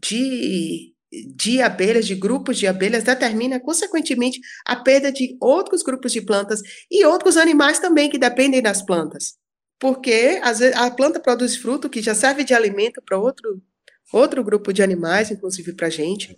de, 0.00 0.94
de 1.34 1.60
abelhas, 1.60 2.06
de 2.06 2.14
grupos 2.14 2.58
de 2.58 2.66
abelhas, 2.66 3.04
determina, 3.04 3.60
consequentemente, 3.60 4.40
a 4.66 4.76
perda 4.76 5.10
de 5.10 5.36
outros 5.40 5.82
grupos 5.82 6.12
de 6.12 6.22
plantas 6.22 6.60
e 6.90 7.04
outros 7.04 7.36
animais 7.36 7.78
também 7.78 8.08
que 8.08 8.18
dependem 8.18 8.62
das 8.62 8.82
plantas 8.82 9.36
porque 9.82 10.38
às 10.44 10.60
vezes, 10.60 10.76
a 10.76 10.88
planta 10.92 11.18
produz 11.18 11.56
fruto 11.56 11.90
que 11.90 12.00
já 12.00 12.14
serve 12.14 12.44
de 12.44 12.54
alimento 12.54 13.02
para 13.02 13.18
outro, 13.18 13.60
outro 14.12 14.44
grupo 14.44 14.72
de 14.72 14.80
animais, 14.80 15.32
inclusive 15.32 15.72
para 15.72 15.88
a 15.88 15.90
gente. 15.90 16.36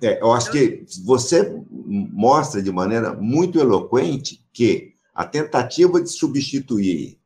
É, 0.00 0.20
eu 0.20 0.32
acho 0.32 0.50
que 0.50 0.84
você 1.04 1.52
mostra 1.70 2.62
de 2.62 2.70
maneira 2.70 3.14
muito 3.14 3.58
eloquente 3.58 4.44
que 4.52 4.94
a 5.14 5.24
tentativa 5.24 6.00
de 6.00 6.10
substituir 6.10 7.18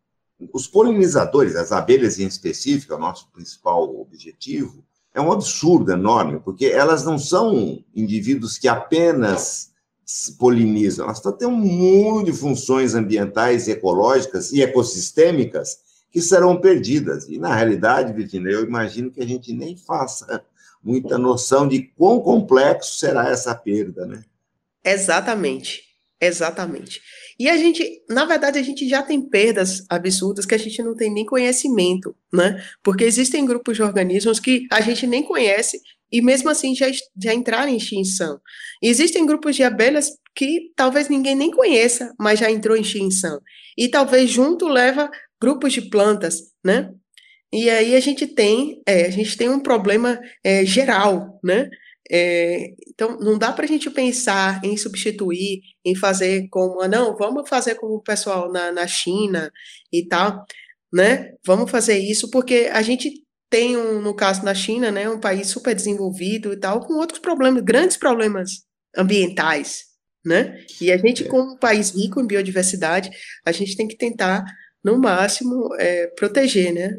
os 0.53 0.67
polinizadores, 0.67 1.57
as 1.57 1.73
abelhas 1.73 2.19
em 2.19 2.27
específico, 2.27 2.93
é 2.93 2.97
o 2.97 3.01
nosso 3.01 3.31
principal 3.33 4.01
objetivo, 4.01 4.85
é 5.15 5.21
um 5.21 5.33
absurdo 5.33 5.93
enorme, 5.93 6.41
porque 6.41 6.67
elas 6.67 7.05
não 7.05 7.19
são 7.19 7.83
indivíduos 7.95 8.59
que 8.59 8.69
apenas 8.69 9.73
polinizam, 10.39 11.07
elas 11.07 11.21
têm 11.21 11.49
um 11.49 11.57
mundo 11.57 12.27
de 12.27 12.33
funções 12.33 12.95
ambientais, 12.95 13.67
ecológicas 13.67 14.53
e 14.53 14.63
ecossistêmicas 14.63 15.79
que 16.13 16.21
serão 16.21 16.61
perdidas. 16.61 17.29
E, 17.29 17.39
na 17.39 17.55
realidade, 17.55 18.13
Virginia, 18.13 18.53
eu 18.53 18.65
imagino 18.65 19.11
que 19.11 19.21
a 19.21 19.27
gente 19.27 19.53
nem 19.53 19.77
faça 19.77 20.45
muita 20.87 21.19
noção 21.19 21.67
de 21.67 21.83
quão 21.97 22.21
complexo 22.21 22.97
será 23.01 23.29
essa 23.29 23.53
perda, 23.57 24.07
né? 24.07 24.23
Exatamente, 24.85 25.83
exatamente. 26.21 27.01
E 27.39 27.51
a 27.51 27.57
gente, 27.57 28.05
na 28.09 28.25
verdade, 28.25 28.57
a 28.57 28.63
gente 28.63 28.89
já 28.89 29.03
tem 29.03 29.21
perdas 29.21 29.85
absurdas 29.91 30.47
que 30.47 30.55
a 30.55 30.59
gente 30.59 30.81
não 30.83 30.95
tem 30.95 31.13
nem 31.13 31.27
conhecimento, 31.27 32.15
né? 32.33 32.65
Porque 32.85 33.03
existem 33.03 33.45
grupos 33.45 33.77
de 33.77 33.83
organismos 33.83 34.39
que 34.39 34.69
a 34.71 34.81
gente 34.81 35.09
nem 35.09 35.25
conhece 35.25 35.81
e 36.11 36.23
mesmo 36.23 36.49
assim 36.49 36.73
já, 36.73 36.87
já 37.21 37.35
entraram 37.35 37.69
em 37.69 37.77
extinção. 37.77 38.41
Existem 38.81 39.27
grupos 39.27 39.57
de 39.57 39.65
abelhas 39.65 40.13
que 40.37 40.71
talvez 40.77 41.09
ninguém 41.09 41.35
nem 41.35 41.51
conheça, 41.51 42.15
mas 42.17 42.39
já 42.39 42.49
entrou 42.49 42.77
em 42.77 42.83
extinção. 42.83 43.41
E 43.77 43.89
talvez 43.89 44.31
junto 44.31 44.69
leva 44.69 45.11
grupos 45.41 45.73
de 45.73 45.83
plantas, 45.83 46.53
né? 46.65 46.93
E 47.57 47.71
aí 47.71 47.97
a 47.97 48.01
gente 48.01 48.27
tem, 48.27 48.83
é, 48.85 49.07
a 49.07 49.11
gente 49.11 49.35
tem 49.35 49.49
um 49.49 49.59
problema 49.59 50.21
é, 50.45 50.63
geral, 50.63 51.41
né? 51.43 51.71
É, 52.11 52.75
então, 52.87 53.19
não 53.19 53.39
dá 53.39 53.51
para 53.51 53.65
a 53.65 53.69
gente 53.69 53.89
pensar 53.89 54.61
em 54.63 54.77
substituir, 54.77 55.63
em 55.83 55.95
fazer 55.95 56.49
como, 56.51 56.83
ah, 56.83 56.87
não, 56.87 57.17
vamos 57.17 57.49
fazer 57.49 57.77
como 57.77 57.95
o 57.95 58.03
pessoal 58.03 58.53
na, 58.53 58.71
na 58.71 58.87
China 58.87 59.51
e 59.91 60.07
tal, 60.07 60.45
né? 60.93 61.33
Vamos 61.47 61.71
fazer 61.71 61.97
isso, 61.97 62.31
porque 62.31 62.69
a 62.71 62.83
gente 62.83 63.25
tem, 63.49 63.75
um, 63.75 64.03
no 64.03 64.15
caso 64.15 64.45
na 64.45 64.55
China, 64.55 64.91
né, 64.91 65.09
um 65.09 65.19
país 65.19 65.49
super 65.49 65.75
desenvolvido 65.75 66.53
e 66.53 66.59
tal, 66.59 66.81
com 66.81 66.93
outros 66.95 67.21
problemas, 67.21 67.63
grandes 67.65 67.97
problemas 67.97 68.67
ambientais, 68.95 69.87
né? 70.23 70.63
E 70.79 70.93
a 70.93 70.99
gente, 70.99 71.25
é. 71.25 71.27
como 71.27 71.55
um 71.55 71.59
país 71.59 71.95
rico 71.97 72.21
em 72.21 72.27
biodiversidade, 72.27 73.09
a 73.47 73.51
gente 73.51 73.75
tem 73.79 73.89
que 73.89 73.97
tentar, 73.97 74.45
no 74.85 74.99
máximo, 74.99 75.75
é, 75.79 76.09
proteger, 76.09 76.75
né? 76.75 76.95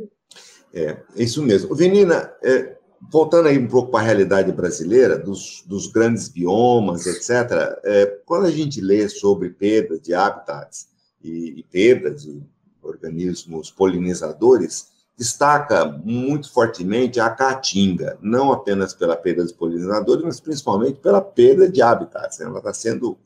É, 0.77 0.95
isso 1.15 1.41
mesmo. 1.41 1.73
Venina, 1.73 2.31
é, 2.43 2.77
voltando 3.11 3.47
aí 3.47 3.57
um 3.57 3.67
pouco 3.67 3.89
para 3.89 4.01
a 4.01 4.03
realidade 4.03 4.51
brasileira, 4.51 5.17
dos, 5.17 5.63
dos 5.65 5.87
grandes 5.87 6.27
biomas, 6.29 7.07
etc., 7.07 7.79
é, 7.83 8.05
quando 8.27 8.45
a 8.45 8.51
gente 8.51 8.79
lê 8.79 9.09
sobre 9.09 9.49
perda 9.49 9.99
de 9.99 10.13
habitats 10.13 10.87
e, 11.23 11.55
e 11.57 11.63
perda 11.63 12.11
de 12.11 12.43
organismos 12.79 13.71
polinizadores, 13.71 14.89
destaca 15.17 15.83
muito 15.83 16.53
fortemente 16.53 17.19
a 17.19 17.31
caatinga, 17.31 18.19
não 18.21 18.51
apenas 18.51 18.93
pela 18.93 19.17
perda 19.17 19.41
dos 19.41 19.51
polinizadores, 19.51 20.23
mas 20.23 20.39
principalmente 20.39 20.99
pela 20.99 21.21
perda 21.21 21.67
de 21.67 21.81
habitats. 21.81 22.37
Né? 22.37 22.45
Ela 22.45 22.59
está 22.59 22.71
sendo 22.71 23.17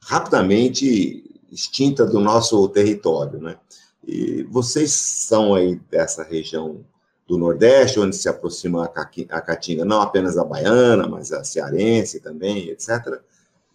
rapidamente 0.00 1.40
extinta 1.50 2.06
do 2.06 2.20
nosso 2.20 2.68
território. 2.68 3.40
Né? 3.40 3.56
E 4.06 4.44
vocês 4.44 4.92
são 4.92 5.54
aí 5.54 5.74
dessa 5.90 6.22
região 6.22 6.84
do 7.30 7.38
Nordeste, 7.38 8.00
onde 8.00 8.16
se 8.16 8.28
aproxima 8.28 8.84
a 8.84 9.40
caatinga, 9.40 9.84
não 9.84 10.02
apenas 10.02 10.36
a 10.36 10.44
baiana, 10.44 11.06
mas 11.06 11.30
a 11.32 11.44
cearense 11.44 12.18
também, 12.18 12.68
etc. 12.70 13.20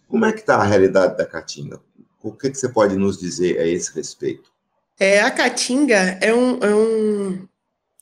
Como 0.06 0.26
é 0.26 0.32
que 0.32 0.40
está 0.40 0.56
a 0.56 0.62
realidade 0.62 1.16
da 1.16 1.24
caatinga? 1.24 1.80
O 2.22 2.32
que, 2.32 2.50
que, 2.50 2.58
você 2.58 2.68
pode 2.68 2.96
nos 2.96 3.18
dizer 3.18 3.58
a 3.58 3.66
esse 3.66 3.94
respeito? 3.94 4.52
É, 5.00 5.20
a 5.20 5.30
caatinga 5.30 6.18
é 6.20 6.34
um, 6.34 6.58
é 6.62 6.74
um 6.74 7.48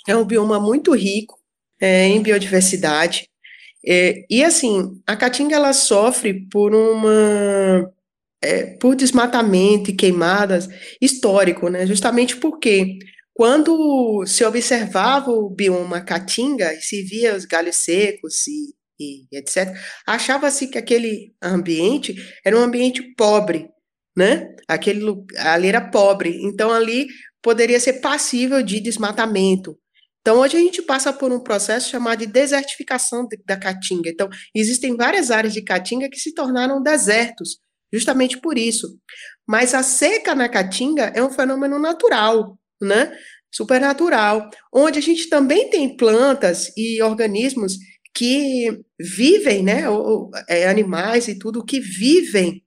é 0.09 0.17
um 0.17 0.25
bioma 0.25 0.59
muito 0.59 0.93
rico 0.93 1.39
é, 1.81 2.09
em 2.09 2.21
biodiversidade. 2.21 3.29
É, 3.87 4.25
e 4.29 4.43
assim, 4.43 5.01
a 5.07 5.15
caatinga 5.15 5.55
ela 5.55 5.73
sofre 5.73 6.49
por 6.51 6.75
uma 6.75 7.93
é, 8.43 8.77
por 8.81 8.97
desmatamento 8.97 9.91
e 9.91 9.95
queimadas 9.95 10.69
histórico, 11.01 11.69
né? 11.69 11.87
Justamente 11.87 12.37
porque 12.39 12.99
quando 13.35 14.25
se 14.27 14.45
observava 14.45 15.31
o 15.31 15.51
bioma 15.51 16.01
caatinga 16.01 16.73
e 16.73 16.81
se 16.81 17.03
via 17.03 17.37
os 17.37 17.45
galhos 17.45 17.77
secos 17.77 18.47
e, 18.47 18.75
e 18.99 19.27
etc, 19.37 19.77
achava-se 20.07 20.69
que 20.69 20.79
aquele 20.79 21.35
ambiente 21.43 22.15
era 22.45 22.57
um 22.57 22.63
ambiente 22.63 23.03
pobre, 23.15 23.69
né? 24.17 24.55
Aquele 24.69 25.05
ali 25.39 25.69
era 25.69 25.91
pobre, 25.91 26.41
então 26.43 26.73
ali 26.73 27.07
poderia 27.43 27.81
ser 27.81 27.95
passível 27.95 28.63
de 28.63 28.81
desmatamento, 28.81 29.77
então, 30.27 30.39
hoje 30.39 30.57
a 30.57 30.61
gente 30.61 30.81
passa 30.81 31.13
por 31.13 31.31
um 31.31 31.39
processo 31.39 31.91
chamado 31.91 32.21
de 32.21 32.27
desertificação 32.27 33.29
da 33.45 33.59
Caatinga. 33.59 34.09
Então, 34.09 34.27
existem 34.55 34.97
várias 34.97 35.31
áreas 35.31 35.53
de 35.53 35.61
Caatinga 35.61 36.09
que 36.09 36.19
se 36.19 36.33
tornaram 36.33 36.83
desertos, 36.83 37.59
justamente 37.93 38.41
por 38.41 38.57
isso. 38.57 38.99
Mas 39.47 39.75
a 39.75 39.83
seca 39.83 40.35
na 40.35 40.49
Caatinga 40.49 41.13
é 41.15 41.23
um 41.23 41.29
fenômeno 41.31 41.79
natural, 41.79 42.59
né? 42.81 43.13
Supernatural, 43.53 44.51
onde 44.73 44.99
a 44.99 45.03
gente 45.03 45.29
também 45.29 45.71
tem 45.71 45.97
plantas 45.97 46.73
e 46.77 47.01
organismos 47.03 47.79
que 48.15 48.81
vivem, 48.99 49.63
né, 49.63 49.89
ou, 49.89 50.31
é, 50.49 50.69
animais 50.69 51.27
e 51.27 51.39
tudo 51.39 51.65
que 51.65 51.81
vivem 51.81 52.63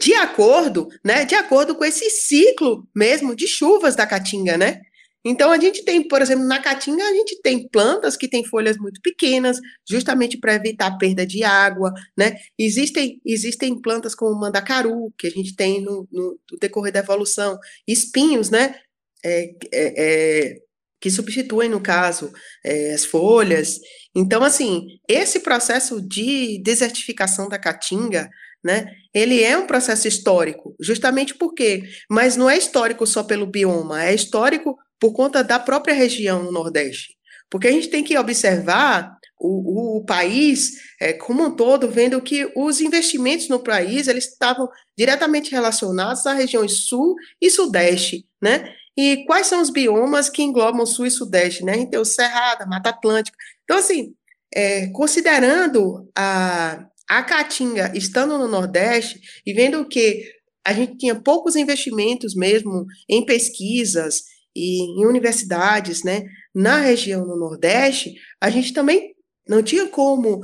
de 0.00 0.14
acordo, 0.14 0.88
né, 1.04 1.24
de 1.24 1.34
acordo 1.34 1.74
com 1.74 1.84
esse 1.84 2.08
ciclo 2.10 2.88
mesmo 2.94 3.36
de 3.36 3.46
chuvas 3.46 3.94
da 3.94 4.06
Caatinga, 4.06 4.56
né? 4.56 4.80
Então, 5.24 5.52
a 5.52 5.58
gente 5.58 5.84
tem, 5.84 6.06
por 6.06 6.20
exemplo, 6.20 6.44
na 6.44 6.60
caatinga, 6.60 7.04
a 7.04 7.14
gente 7.14 7.40
tem 7.42 7.68
plantas 7.68 8.16
que 8.16 8.26
têm 8.26 8.44
folhas 8.44 8.76
muito 8.76 9.00
pequenas, 9.00 9.60
justamente 9.88 10.36
para 10.36 10.54
evitar 10.54 10.88
a 10.88 10.98
perda 10.98 11.24
de 11.24 11.44
água, 11.44 11.92
né? 12.16 12.34
Existem, 12.58 13.20
existem 13.24 13.80
plantas 13.80 14.16
como 14.16 14.32
o 14.32 14.40
mandacaru, 14.40 15.12
que 15.16 15.28
a 15.28 15.30
gente 15.30 15.54
tem 15.54 15.80
no, 15.80 16.08
no, 16.10 16.40
no 16.50 16.58
decorrer 16.58 16.92
da 16.92 17.00
evolução, 17.00 17.56
espinhos, 17.86 18.50
né? 18.50 18.74
É, 19.24 19.50
é, 19.72 20.50
é, 20.52 20.56
que 21.00 21.10
substituem, 21.10 21.68
no 21.68 21.80
caso, 21.80 22.32
é, 22.64 22.92
as 22.92 23.04
folhas. 23.04 23.80
Então, 24.14 24.44
assim, 24.44 24.86
esse 25.08 25.40
processo 25.40 26.00
de 26.00 26.62
desertificação 26.62 27.48
da 27.48 27.58
caatinga, 27.58 28.30
né? 28.64 28.86
Ele 29.12 29.42
é 29.42 29.58
um 29.58 29.66
processo 29.66 30.06
histórico, 30.06 30.76
justamente 30.80 31.34
porque, 31.34 31.82
mas 32.08 32.36
não 32.36 32.48
é 32.48 32.56
histórico 32.56 33.06
só 33.06 33.24
pelo 33.24 33.46
bioma, 33.46 34.04
é 34.04 34.14
histórico 34.14 34.76
por 35.00 35.12
conta 35.12 35.42
da 35.42 35.58
própria 35.58 35.94
região 35.94 36.44
no 36.44 36.52
Nordeste. 36.52 37.16
Porque 37.50 37.66
a 37.66 37.72
gente 37.72 37.88
tem 37.88 38.04
que 38.04 38.16
observar 38.16 39.18
o, 39.38 39.98
o 39.98 40.04
país 40.04 40.70
é, 41.00 41.12
como 41.12 41.44
um 41.44 41.56
todo, 41.56 41.90
vendo 41.90 42.22
que 42.22 42.50
os 42.56 42.80
investimentos 42.80 43.48
no 43.48 43.58
país 43.58 44.06
eles 44.06 44.28
estavam 44.28 44.68
diretamente 44.96 45.50
relacionados 45.50 46.24
às 46.24 46.38
regiões 46.38 46.86
Sul 46.86 47.16
e 47.40 47.50
Sudeste, 47.50 48.24
né? 48.40 48.72
E 48.96 49.24
quais 49.26 49.46
são 49.46 49.60
os 49.60 49.70
biomas 49.70 50.28
que 50.28 50.42
englobam 50.42 50.84
Sul 50.84 51.06
e 51.06 51.10
Sudeste, 51.10 51.64
né? 51.64 51.72
A 51.72 51.76
gente 51.76 51.90
tem 51.90 52.00
o 52.00 52.04
Cerrado, 52.04 52.62
a 52.62 52.66
Mata 52.66 52.90
Atlântica. 52.90 53.36
Então, 53.64 53.78
assim, 53.78 54.14
é, 54.54 54.88
considerando 54.88 56.10
a, 56.16 56.86
a 57.08 57.22
Caatinga 57.22 57.92
estando 57.94 58.36
no 58.36 58.48
Nordeste 58.48 59.20
e 59.46 59.52
vendo 59.52 59.86
que 59.88 60.24
a 60.64 60.72
gente 60.72 60.96
tinha 60.96 61.14
poucos 61.14 61.56
investimentos 61.56 62.34
mesmo 62.34 62.86
em 63.08 63.24
pesquisas, 63.24 64.22
e 64.54 64.82
em 64.82 65.06
universidades, 65.06 66.04
né, 66.04 66.24
na 66.54 66.76
região 66.76 67.26
no 67.26 67.36
Nordeste, 67.36 68.14
a 68.40 68.50
gente 68.50 68.72
também 68.72 69.14
não 69.48 69.62
tinha 69.62 69.86
como 69.88 70.40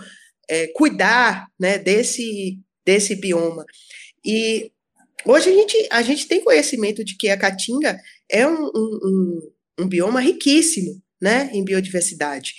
é, 0.48 0.66
cuidar, 0.68 1.46
né, 1.58 1.78
desse, 1.78 2.58
desse 2.84 3.14
bioma. 3.14 3.64
E 4.24 4.72
hoje 5.24 5.50
a 5.50 5.52
gente, 5.52 5.88
a 5.90 6.02
gente 6.02 6.26
tem 6.26 6.42
conhecimento 6.42 7.04
de 7.04 7.16
que 7.16 7.28
a 7.28 7.37
Caatinga 7.37 8.00
é 8.30 8.46
um, 8.46 8.64
um, 8.66 9.00
um, 9.04 9.52
um 9.80 9.88
bioma 9.88 10.20
riquíssimo, 10.20 11.00
né, 11.20 11.50
em 11.52 11.64
biodiversidade. 11.64 12.54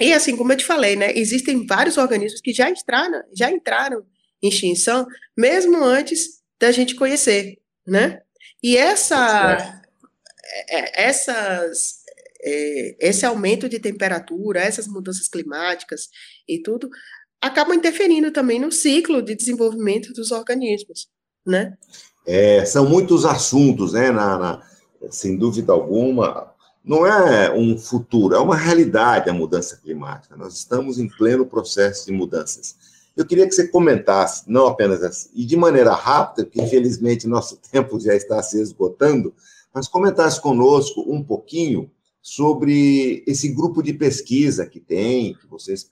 E 0.00 0.12
assim, 0.12 0.36
como 0.36 0.52
eu 0.52 0.56
te 0.56 0.64
falei, 0.64 0.96
né, 0.96 1.12
existem 1.14 1.66
vários 1.66 1.96
organismos 1.96 2.40
que 2.40 2.52
já 2.52 2.68
entraram, 2.68 3.22
já 3.36 3.50
entraram 3.50 4.04
em 4.42 4.48
extinção, 4.48 5.06
mesmo 5.36 5.82
antes 5.82 6.40
da 6.60 6.70
gente 6.70 6.94
conhecer, 6.94 7.58
né? 7.86 8.20
E 8.62 8.76
essa, 8.76 9.82
é, 10.68 10.80
é, 10.80 11.06
essas, 11.08 12.00
é, 12.42 13.08
esse 13.08 13.24
aumento 13.24 13.68
de 13.68 13.78
temperatura, 13.78 14.60
essas 14.60 14.86
mudanças 14.86 15.28
climáticas 15.28 16.08
e 16.48 16.60
tudo, 16.62 16.90
acabam 17.40 17.74
interferindo 17.74 18.30
também 18.30 18.58
no 18.58 18.72
ciclo 18.72 19.22
de 19.22 19.34
desenvolvimento 19.34 20.12
dos 20.12 20.30
organismos, 20.30 21.08
né? 21.46 21.76
É, 22.26 22.64
são 22.64 22.88
muitos 22.88 23.26
assuntos, 23.26 23.92
né, 23.92 24.10
na, 24.10 24.38
na, 24.38 24.62
sem 25.10 25.36
dúvida 25.36 25.72
alguma, 25.72 26.52
não 26.84 27.06
é 27.06 27.52
um 27.52 27.78
futuro, 27.78 28.34
é 28.34 28.38
uma 28.38 28.56
realidade 28.56 29.30
a 29.30 29.32
mudança 29.32 29.76
climática. 29.76 30.36
Nós 30.36 30.54
estamos 30.54 30.98
em 30.98 31.08
pleno 31.08 31.46
processo 31.46 32.06
de 32.06 32.12
mudanças. 32.12 32.76
Eu 33.16 33.24
queria 33.24 33.46
que 33.46 33.54
você 33.54 33.68
comentasse, 33.68 34.42
não 34.46 34.66
apenas 34.66 35.02
assim, 35.02 35.30
e 35.34 35.44
de 35.44 35.56
maneira 35.56 35.94
rápida, 35.94 36.44
porque 36.44 36.60
infelizmente 36.60 37.26
nosso 37.26 37.56
tempo 37.70 37.98
já 37.98 38.14
está 38.14 38.42
se 38.42 38.60
esgotando, 38.60 39.32
mas 39.72 39.88
comentasse 39.88 40.40
conosco 40.40 41.04
um 41.06 41.22
pouquinho 41.22 41.90
sobre 42.20 43.22
esse 43.26 43.48
grupo 43.48 43.82
de 43.82 43.92
pesquisa 43.92 44.66
que 44.66 44.80
tem, 44.80 45.34
que 45.34 45.46
vocês 45.46 45.88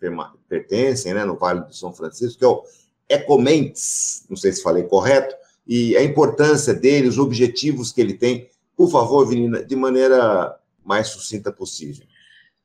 pertencem, 0.49 1.13
né, 1.13 1.25
no 1.25 1.37
Vale 1.37 1.61
do 1.61 1.75
São 1.75 1.93
Francisco, 1.93 2.39
que 2.39 2.45
é 2.45 2.49
o 2.49 2.63
Ecomentes, 3.09 4.25
não 4.31 4.37
sei 4.37 4.53
se 4.53 4.63
falei 4.63 4.85
correto, 4.85 5.35
e 5.67 5.97
a 5.97 6.03
importância 6.03 6.73
dele, 6.75 7.09
os 7.09 7.19
objetivos 7.19 7.93
que 7.93 8.01
ele 8.01 8.15
tem. 8.15 8.49
Por 8.77 8.91
favor, 8.91 9.29
Vinina, 9.29 9.65
de 9.65 9.77
maneira 9.77 10.57
mais 10.85 11.09
sucinta 11.09 11.53
possível. 11.53 12.05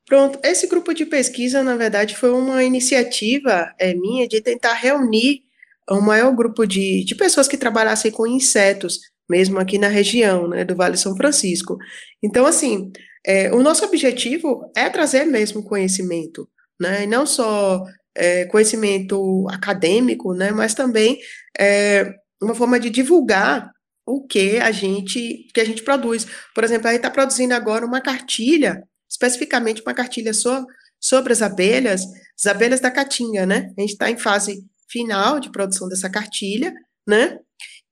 Pronto, 0.06 0.38
esse 0.42 0.66
grupo 0.66 0.94
de 0.94 1.04
pesquisa, 1.04 1.62
na 1.62 1.76
verdade, 1.76 2.16
foi 2.16 2.30
uma 2.30 2.64
iniciativa 2.64 3.72
é, 3.78 3.94
minha 3.94 4.26
de 4.26 4.40
tentar 4.40 4.72
reunir 4.74 5.42
o 5.90 6.00
maior 6.00 6.34
grupo 6.34 6.66
de, 6.66 7.04
de 7.04 7.14
pessoas 7.14 7.46
que 7.46 7.56
trabalhassem 7.56 8.10
com 8.10 8.26
insetos 8.26 9.00
mesmo 9.28 9.58
aqui 9.58 9.78
na 9.78 9.88
região 9.88 10.48
né, 10.48 10.64
do 10.64 10.74
Vale 10.74 10.96
São 10.96 11.14
Francisco. 11.14 11.76
Então, 12.22 12.46
assim, 12.46 12.90
é, 13.24 13.52
o 13.52 13.62
nosso 13.62 13.84
objetivo 13.84 14.70
é 14.74 14.88
trazer 14.88 15.24
mesmo 15.26 15.62
conhecimento, 15.62 16.48
né, 16.80 17.04
e 17.04 17.06
não 17.06 17.26
só 17.26 17.84
é, 18.14 18.46
conhecimento 18.46 19.46
acadêmico, 19.50 20.32
né, 20.32 20.50
mas 20.50 20.72
também 20.72 21.18
é, 21.58 22.14
uma 22.40 22.54
forma 22.54 22.80
de 22.80 22.88
divulgar 22.88 23.70
o 24.08 24.26
que 24.26 24.58
a 24.58 24.70
gente 24.70 25.46
que 25.52 25.60
a 25.60 25.64
gente 25.64 25.82
produz. 25.82 26.26
Por 26.54 26.64
exemplo, 26.64 26.88
a 26.88 26.90
gente 26.90 27.00
está 27.00 27.10
produzindo 27.10 27.54
agora 27.54 27.84
uma 27.84 28.00
cartilha, 28.00 28.82
especificamente 29.08 29.82
uma 29.82 29.94
cartilha 29.94 30.32
so, 30.32 30.66
sobre 30.98 31.32
as 31.32 31.42
abelhas, 31.42 32.02
as 32.38 32.46
abelhas 32.46 32.80
da 32.80 32.90
caatinga, 32.90 33.44
né? 33.44 33.70
A 33.76 33.80
gente 33.82 33.92
está 33.92 34.10
em 34.10 34.16
fase 34.16 34.64
final 34.88 35.38
de 35.38 35.50
produção 35.50 35.88
dessa 35.88 36.08
cartilha, 36.08 36.72
né? 37.06 37.38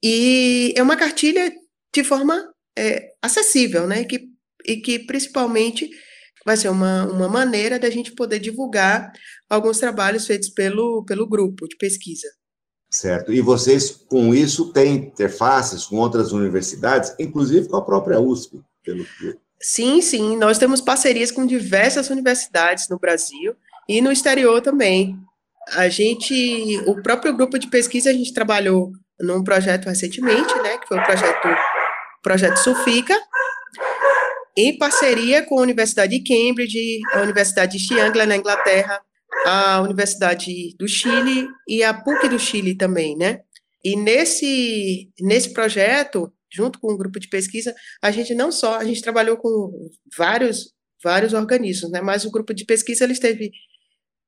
E 0.03 0.73
é 0.77 0.83
uma 0.83 0.97
cartilha 0.97 1.53
de 1.95 2.03
forma 2.03 2.51
é, 2.77 3.13
acessível, 3.21 3.87
né? 3.87 4.05
Que, 4.05 4.29
e 4.67 4.77
que 4.79 5.01
principalmente 5.01 5.91
vai 6.47 6.57
ser 6.57 6.69
uma, 6.69 7.05
uma 7.07 7.29
maneira 7.29 7.79
da 7.79 7.91
gente 7.91 8.13
poder 8.13 8.39
divulgar 8.39 9.13
alguns 9.51 9.79
trabalhos 9.79 10.27
feitos 10.27 10.49
pelo, 10.49 11.05
pelo 11.05 11.29
grupo 11.29 11.69
de 11.69 11.77
pesquisa. 11.77 12.29
Certo. 12.97 13.31
E 13.31 13.43
vocês, 13.43 13.91
com 13.91 14.35
isso, 14.35 14.73
têm 14.73 14.95
interfaces 14.95 15.85
com 15.85 15.97
outras 15.97 16.33
universidades, 16.33 17.15
inclusive 17.19 17.69
com 17.69 17.77
a 17.77 17.85
própria 17.85 18.19
USP, 18.19 18.63
pelo 18.83 19.05
que. 19.05 19.37
Sim, 19.61 20.01
sim. 20.01 20.37
Nós 20.37 20.57
temos 20.59 20.81
parcerias 20.81 21.31
com 21.31 21.47
diversas 21.47 22.09
universidades 22.09 22.89
no 22.89 22.99
Brasil 22.99 23.55
e 23.87 24.01
no 24.01 24.11
exterior 24.11 24.63
também. 24.63 25.19
A 25.75 25.89
gente, 25.91 26.81
o 26.87 27.03
próprio 27.03 27.37
grupo 27.37 27.59
de 27.59 27.69
pesquisa, 27.69 28.09
a 28.09 28.13
gente 28.15 28.33
trabalhou 28.33 28.93
num 29.21 29.45
projeto 29.45 29.87
recentemente, 29.87 30.55
né, 30.63 30.79
que 30.79 30.89
foi 30.89 30.99
o 30.99 31.05
projeto 31.05 31.49
projeto 32.23 32.57
Sulfica, 32.57 33.15
em 34.57 34.77
parceria 34.79 35.45
com 35.45 35.59
a 35.59 35.63
Universidade 35.63 36.19
de 36.19 36.25
Cambridge, 36.25 37.01
a 37.13 37.21
Universidade 37.21 37.79
de 37.79 37.85
Chiangla, 37.85 38.27
na 38.27 38.37
Inglaterra, 38.37 39.01
a 39.45 39.81
Universidade 39.83 40.75
do 40.79 40.89
Chile 40.89 41.49
e 41.69 41.83
a 41.83 41.93
PUC 41.93 42.29
do 42.29 42.39
Chile 42.39 42.75
também, 42.75 43.17
né? 43.17 43.41
E 43.85 43.97
nesse, 43.97 45.11
nesse 45.21 45.53
projeto, 45.53 46.33
junto 46.53 46.81
com 46.81 46.89
o 46.89 46.95
um 46.95 46.97
grupo 46.97 47.21
de 47.21 47.29
pesquisa, 47.29 47.75
a 48.03 48.11
gente 48.11 48.35
não 48.35 48.51
só, 48.51 48.77
a 48.77 48.85
gente 48.85 49.03
trabalhou 49.03 49.37
com 49.37 49.71
vários, 50.17 50.73
vários 51.03 51.33
organismos, 51.33 51.91
né? 51.91 52.01
Mas 52.01 52.25
o 52.25 52.31
grupo 52.31 52.53
de 52.55 52.65
pesquisa 52.65 53.05
ele 53.05 53.13
esteve 53.13 53.53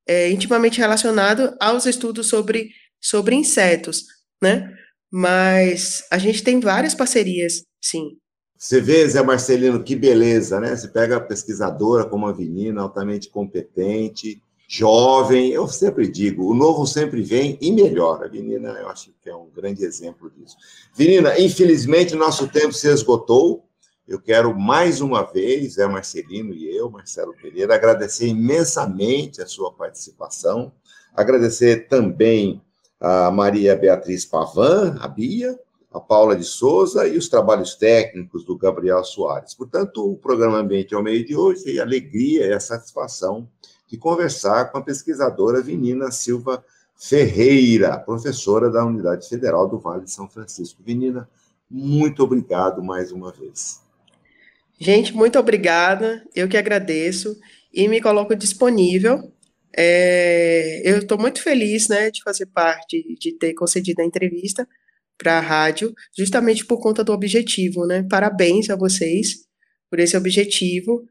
é, 0.06 0.30
intimamente 0.30 0.78
relacionado 0.78 1.56
aos 1.60 1.86
estudos 1.86 2.28
sobre, 2.28 2.70
sobre 3.00 3.34
insetos, 3.34 4.04
né? 4.42 4.72
Mas 5.10 6.04
a 6.10 6.18
gente 6.18 6.42
tem 6.42 6.60
várias 6.60 6.94
parcerias, 6.94 7.64
sim. 7.82 8.16
Você 8.56 8.80
vê, 8.80 9.08
Zé 9.08 9.22
Marcelino, 9.22 9.82
que 9.82 9.94
beleza, 9.94 10.58
né? 10.58 10.74
Você 10.74 10.88
pega 10.88 11.16
a 11.16 11.20
pesquisadora 11.20 12.04
como 12.04 12.26
a 12.26 12.34
Menina, 12.34 12.82
altamente 12.82 13.30
competente, 13.30 14.42
jovem. 14.68 15.50
Eu 15.50 15.66
sempre 15.66 16.06
digo, 16.06 16.48
o 16.48 16.54
novo 16.54 16.86
sempre 16.86 17.22
vem 17.22 17.58
e 17.60 17.72
melhora. 17.72 18.28
Menina, 18.28 18.68
eu 18.78 18.88
acho 18.88 19.10
que 19.22 19.30
é 19.30 19.34
um 19.34 19.48
grande 19.48 19.82
exemplo 19.82 20.30
disso. 20.30 20.56
Menina, 20.96 21.40
infelizmente, 21.40 22.14
nosso 22.14 22.46
tempo 22.46 22.74
se 22.74 22.86
esgotou. 22.86 23.64
Eu 24.06 24.20
quero 24.20 24.58
mais 24.58 25.00
uma 25.00 25.22
vez, 25.22 25.74
Zé 25.74 25.86
Marcelino 25.86 26.54
e 26.54 26.74
eu, 26.74 26.90
Marcelo 26.90 27.34
Pereira, 27.34 27.74
agradecer 27.74 28.26
imensamente 28.26 29.42
a 29.42 29.46
sua 29.46 29.72
participação, 29.72 30.72
agradecer 31.14 31.88
também 31.88 32.62
a 33.00 33.30
Maria 33.30 33.76
Beatriz 33.76 34.24
Pavan, 34.24 34.96
a 35.00 35.08
Bia, 35.08 35.58
a 35.92 36.00
Paula 36.00 36.36
de 36.36 36.44
Souza 36.44 37.06
e 37.06 37.18
os 37.18 37.28
trabalhos 37.28 37.74
técnicos 37.74 38.44
do 38.44 38.56
Gabriel 38.56 39.04
Soares. 39.04 39.54
Portanto, 39.54 40.10
o 40.10 40.16
programa 40.16 40.58
Ambiente 40.58 40.94
ao 40.94 41.02
meio 41.02 41.24
de 41.24 41.36
hoje 41.36 41.78
a 41.78 41.82
alegria 41.82 42.46
e 42.46 42.52
a 42.52 42.60
satisfação 42.60 43.48
de 43.88 43.96
conversar 43.96 44.70
com 44.70 44.78
a 44.78 44.82
pesquisadora 44.82 45.62
Vinina 45.62 46.10
Silva 46.10 46.64
Ferreira, 46.94 47.98
professora 47.98 48.70
da 48.70 48.84
Unidade 48.84 49.28
Federal 49.28 49.68
do 49.68 49.78
Vale 49.78 50.04
de 50.04 50.10
São 50.10 50.28
Francisco. 50.28 50.82
Vinina, 50.84 51.28
muito 51.70 52.22
obrigado 52.22 52.82
mais 52.82 53.12
uma 53.12 53.32
vez. 53.32 53.80
Gente, 54.78 55.14
muito 55.14 55.38
obrigada. 55.38 56.22
Eu 56.34 56.48
que 56.48 56.56
agradeço 56.56 57.36
e 57.72 57.88
me 57.88 58.00
coloco 58.00 58.34
disponível. 58.34 59.32
É, 59.76 60.82
eu 60.84 60.98
estou 60.98 61.18
muito 61.18 61.42
feliz, 61.42 61.88
né, 61.88 62.10
de 62.10 62.22
fazer 62.22 62.46
parte, 62.46 63.16
de 63.18 63.32
ter 63.32 63.54
concedido 63.54 64.02
a 64.02 64.04
entrevista 64.04 64.66
para 65.16 65.38
a 65.38 65.40
rádio, 65.40 65.92
justamente 66.16 66.64
por 66.64 66.80
conta 66.80 67.02
do 67.02 67.12
objetivo, 67.12 67.86
né? 67.86 68.06
Parabéns 68.08 68.70
a 68.70 68.76
vocês 68.76 69.46
por 69.90 69.98
esse 69.98 70.16
objetivo 70.16 71.04